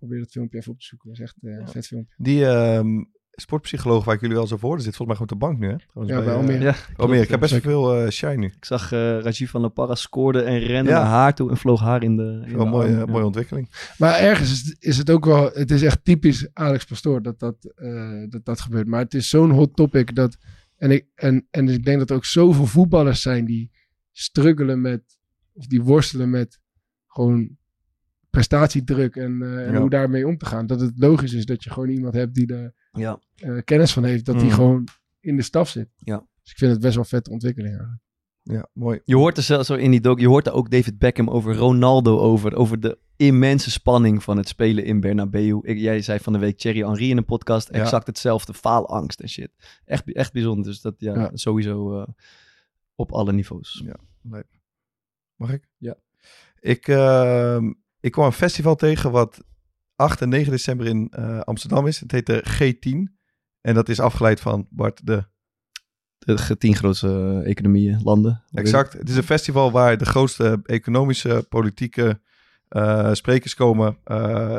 [0.06, 1.08] probeer dat filmpje even op te zoeken.
[1.08, 2.14] Dat is echt eh, een vet filmpje.
[2.16, 3.02] Die ehm,
[3.36, 5.68] sportpsycholoog waar ik jullie wel zo voor zit, volgens mij gewoon op de bank nu,
[5.68, 6.04] hè?
[6.14, 6.62] Ja, bij eh, Almere.
[6.64, 7.22] Ja, Almere.
[7.22, 7.70] Ik heb best Zeker.
[7.70, 8.46] veel eh shine nu.
[8.46, 10.98] Ik zag eh Rajiv van La Parra scoorde en rende Ja.
[10.98, 12.42] naar haar toe en vloog haar in de.
[12.46, 12.98] In Wel de mooie, arm.
[12.98, 13.04] Ja.
[13.12, 13.92] mooie ontwikkeling.
[13.98, 17.38] Maar ergens is, het- is het ook wel, het is echt typisch Alex Pastoor dat
[17.38, 18.86] dat, eh, dat, dat gebeurt.
[18.86, 20.36] Maar het is zo'n hot topic dat,
[20.76, 23.70] en ik, en, en ik denk dat er ook zoveel voetballers zijn die
[24.12, 25.02] struggelen met,
[25.52, 26.60] of die worstelen met
[27.06, 27.56] gewoon
[28.34, 29.80] prestatiedruk en, eh, en Ja.
[29.80, 30.66] hoe daarmee om te gaan.
[30.66, 33.18] Dat het logisch is dat je gewoon iemand hebt die er Ja.
[33.36, 34.50] eh, kennis van heeft, dat die Mm.
[34.50, 34.88] gewoon
[35.20, 35.88] in de staf zit.
[35.96, 36.16] Ja.
[36.42, 38.02] Dus ik vind het best wel vette ontwikkeling eigenlijk.
[38.42, 39.00] Ja, mooi.
[39.04, 41.54] Je hoort er zelfs zo in die doc, je hoort er ook David Beckham over
[41.56, 45.58] Ronaldo over, over de immense spanning van het spelen in Bernabeu.
[45.62, 47.80] Ik, jij zei van de week Thierry Henry in een podcast, Ja.
[47.80, 49.50] exact hetzelfde, faalangst en shit.
[49.84, 51.30] Echt, echt bijzonder, dus dat ja, Ja.
[51.34, 52.06] sowieso eh,
[52.94, 53.84] op alle niveaus.
[55.36, 55.68] Mag ik?
[55.78, 55.96] Ja.
[56.60, 57.72] Ik, ehm,
[58.04, 59.44] ik kwam een festival tegen wat
[59.96, 62.00] 8 en 9 december in eh, Amsterdam is.
[62.00, 63.12] Het heet de G10.
[63.60, 65.32] En dat is afgeleid van Bart de...
[66.18, 68.42] De tien grootste eh, economieën, landen.
[68.52, 68.92] Exact.
[68.92, 72.20] Het is een festival waar de grootste economische, politieke
[72.68, 73.98] eh, sprekers komen.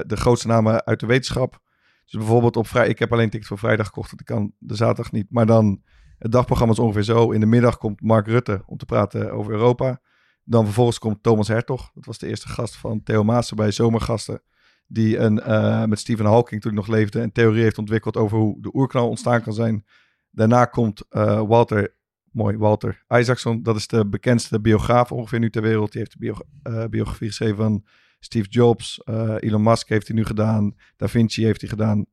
[0.08, 1.62] de grootste namen uit de wetenschap.
[2.04, 2.88] Dus bijvoorbeeld op vrij...
[2.88, 5.28] Ik heb alleen tickets voor vrijdag gekocht, want ik kan de zaterdag niet.
[5.30, 5.84] Maar dan,
[6.18, 7.32] het dagprogramma is ongeveer zo.
[7.32, 10.02] In de middag komt Mark Rutte om te praten over Europa.
[10.48, 11.92] Dan vervolgens komt Thomas Hertog.
[11.94, 14.42] Dat was de eerste gast van Theo Maassen bij Zomergasten.
[14.88, 18.62] Die een, eh, met Stephen Hawking toen nog leefde een theorie heeft ontwikkeld over hoe
[18.62, 19.86] de oerknal ontstaan kan zijn.
[20.32, 21.96] Daarna komt eh, Walter,
[22.32, 23.64] mooi Walter Isaacson.
[23.64, 25.92] Dat is de bekendste biograaf ongeveer nu ter wereld.
[25.92, 27.86] Die heeft de eh, biografie geschreven van
[28.20, 29.02] Steve Jobs.
[29.40, 30.76] Elon Musk heeft hij nu gedaan.
[30.96, 32.06] Da Vinci heeft hij gedaan.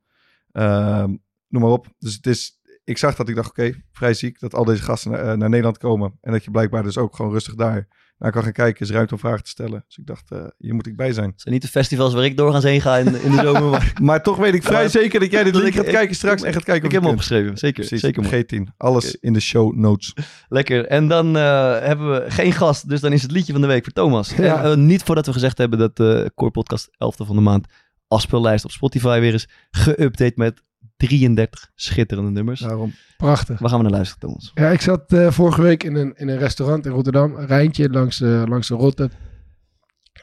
[0.53, 1.09] Ehm,
[1.49, 1.87] noem maar op.
[1.99, 5.11] Dus het is, ik zag dat ik dacht, oké, vrij ziek dat al deze gasten
[5.11, 6.19] naar, naar Nederland komen.
[6.21, 7.89] En dat je blijkbaar dus ook gewoon rustig daar
[8.23, 8.87] naar kan gaan kijken.
[8.87, 9.85] Is ruimte om vragen te stellen.
[9.87, 11.31] Dus ik dacht, eh, hier moet ik bij zijn.
[11.31, 13.93] Het zijn niet de festivals waar ik doorgaans heen ga in, in de zomer, maar
[14.01, 16.53] Maar toch weet ik vrij zeker dat jij dit link gaat Ik- kijken straks en
[16.53, 17.59] gaat kijken ik heb hem opgeschreven.
[17.59, 18.45] Zeker, Precies, zeker mooi.
[18.45, 18.77] G10.
[18.77, 20.15] Alles in de show notes.
[20.49, 20.87] Lekker.
[20.87, 23.85] En dan eh, hebben we geen gast, dus dan is het liedje van de week
[23.85, 24.35] voor Thomas.
[24.37, 24.63] Ja.
[24.65, 27.67] En, eh, niet voordat we gezegd hebben dat de Core Podcast 11e van de maand
[28.09, 29.49] afspeellijst op Spotify weer is
[29.79, 30.63] geüpdate met
[31.09, 32.61] 33 schitterende nummers.
[32.61, 32.93] Daarom.
[33.17, 33.59] Prachtig.
[33.59, 34.51] Waar gaan we naar luisteren, Thomas?
[34.55, 37.91] Ja, ik zat eh, vorige week in een, in een restaurant in Rotterdam, een Rijntje
[37.91, 39.11] langs, de langs de Rotte.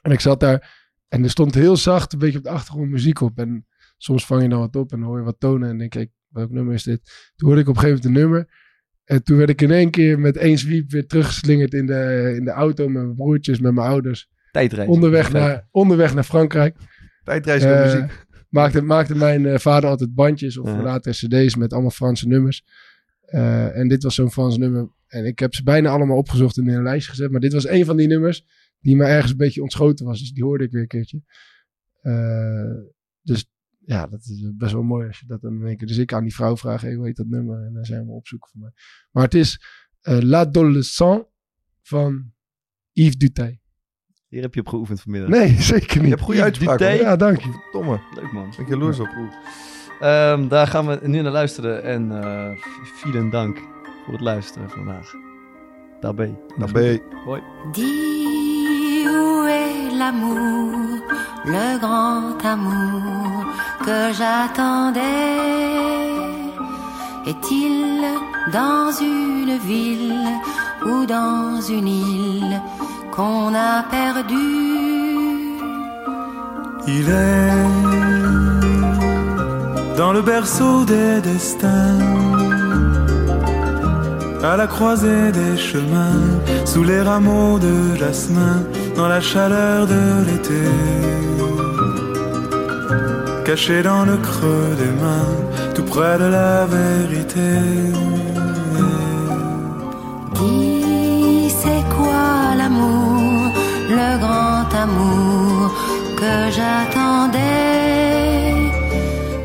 [0.01, 0.77] En ik zat daar
[1.07, 3.37] en er stond heel zacht een beetje op de achtergrond muziek op.
[3.39, 3.65] En
[3.97, 6.51] soms vang je dan wat op en hoor je wat tonen en denk ik, welk
[6.51, 7.31] nummer is dit?
[7.35, 8.49] Toen hoorde ik op een gegeven moment een nummer.
[9.03, 12.45] En toen werd ik in één keer met één sweep weer teruggeslingerd in de, in
[12.45, 14.29] de auto met mijn broertjes, met mijn ouders.
[14.51, 14.89] Tijdreis.
[14.89, 16.75] Onderweg naar, onderweg naar Frankrijk.
[17.23, 18.27] Tijdreis met Eh, muziek.
[18.49, 20.81] Maakte, maakte mijn eh, vader altijd bandjes of Ja.
[20.81, 22.63] later cd's met allemaal Franse nummers.
[23.29, 24.89] Eh, en dit was zo'n Frans nummer.
[25.07, 27.31] En ik heb ze bijna allemaal opgezocht en in een lijstje gezet.
[27.31, 28.45] Maar dit was een van die nummers
[28.79, 30.19] die me ergens een beetje ontschoten was.
[30.19, 31.23] Dus die hoorde ik weer een keertje.
[32.01, 32.73] Eh,
[33.21, 35.87] dus ja, dat is best wel mooi als je dat dan keer...
[35.87, 37.65] Dus ik aan die vrouw vraag, hey, hoe heet dat nummer?
[37.65, 38.71] En dan zijn we opzoeken voor mij.
[39.11, 39.61] Maar het is
[40.01, 41.25] eh, L'Adolescent
[41.81, 42.33] van
[42.91, 43.58] Yves Duteil.
[44.29, 45.29] Hier heb je op geoefend vanmiddag.
[45.29, 46.09] Nee, zeker Je niet.
[46.09, 46.79] hebt goede uitspraak.
[46.79, 47.49] Ja, dank je.
[47.71, 47.99] Domme.
[48.15, 48.49] Leuk man.
[48.49, 49.09] Ben ik jaloers op.
[49.99, 51.83] Ehm, daar gaan we nu naar luisteren.
[51.83, 52.49] En eh
[52.83, 53.57] vielen dank
[54.03, 55.11] voor het luisteren vandaag.
[56.13, 57.01] Ben je...
[57.71, 61.01] Dis où est l'amour,
[61.45, 63.45] le grand amour
[63.85, 65.37] que j'attendais
[67.25, 68.01] Est-il
[68.51, 70.39] dans une ville
[70.85, 72.61] ou dans une île
[73.19, 75.49] qu'on a perdue
[76.87, 77.67] Il est
[79.97, 81.99] dans le berceau des destins,
[84.51, 86.23] à la croisée des chemins,
[86.71, 88.57] sous les rameaux de jasmin,
[88.95, 90.65] dans la chaleur de l'été,
[93.45, 95.33] caché dans le creux des mains,
[95.75, 97.51] tout près de la vérité.
[104.75, 105.73] Amour
[106.17, 107.39] que j'attendais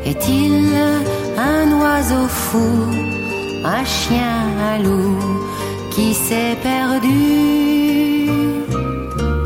[0.05, 0.73] Est-il
[1.37, 2.69] un oiseau fou,
[3.63, 4.37] un chien,
[4.71, 5.19] un loup
[5.91, 8.29] qui s'est perdu?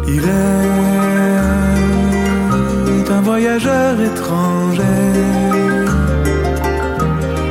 [0.08, 0.24] Il
[2.98, 4.84] est un voyageur étranger,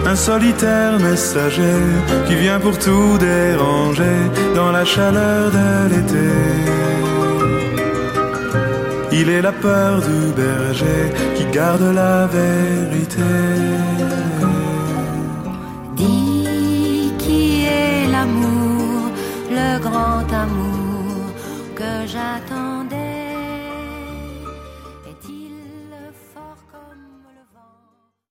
[0.07, 1.83] un solitaire messager
[2.27, 4.19] qui vient pour tout déranger
[4.55, 6.29] dans la chaleur de l'été.
[9.21, 13.88] Il est la peur du berger qui garde la vérité.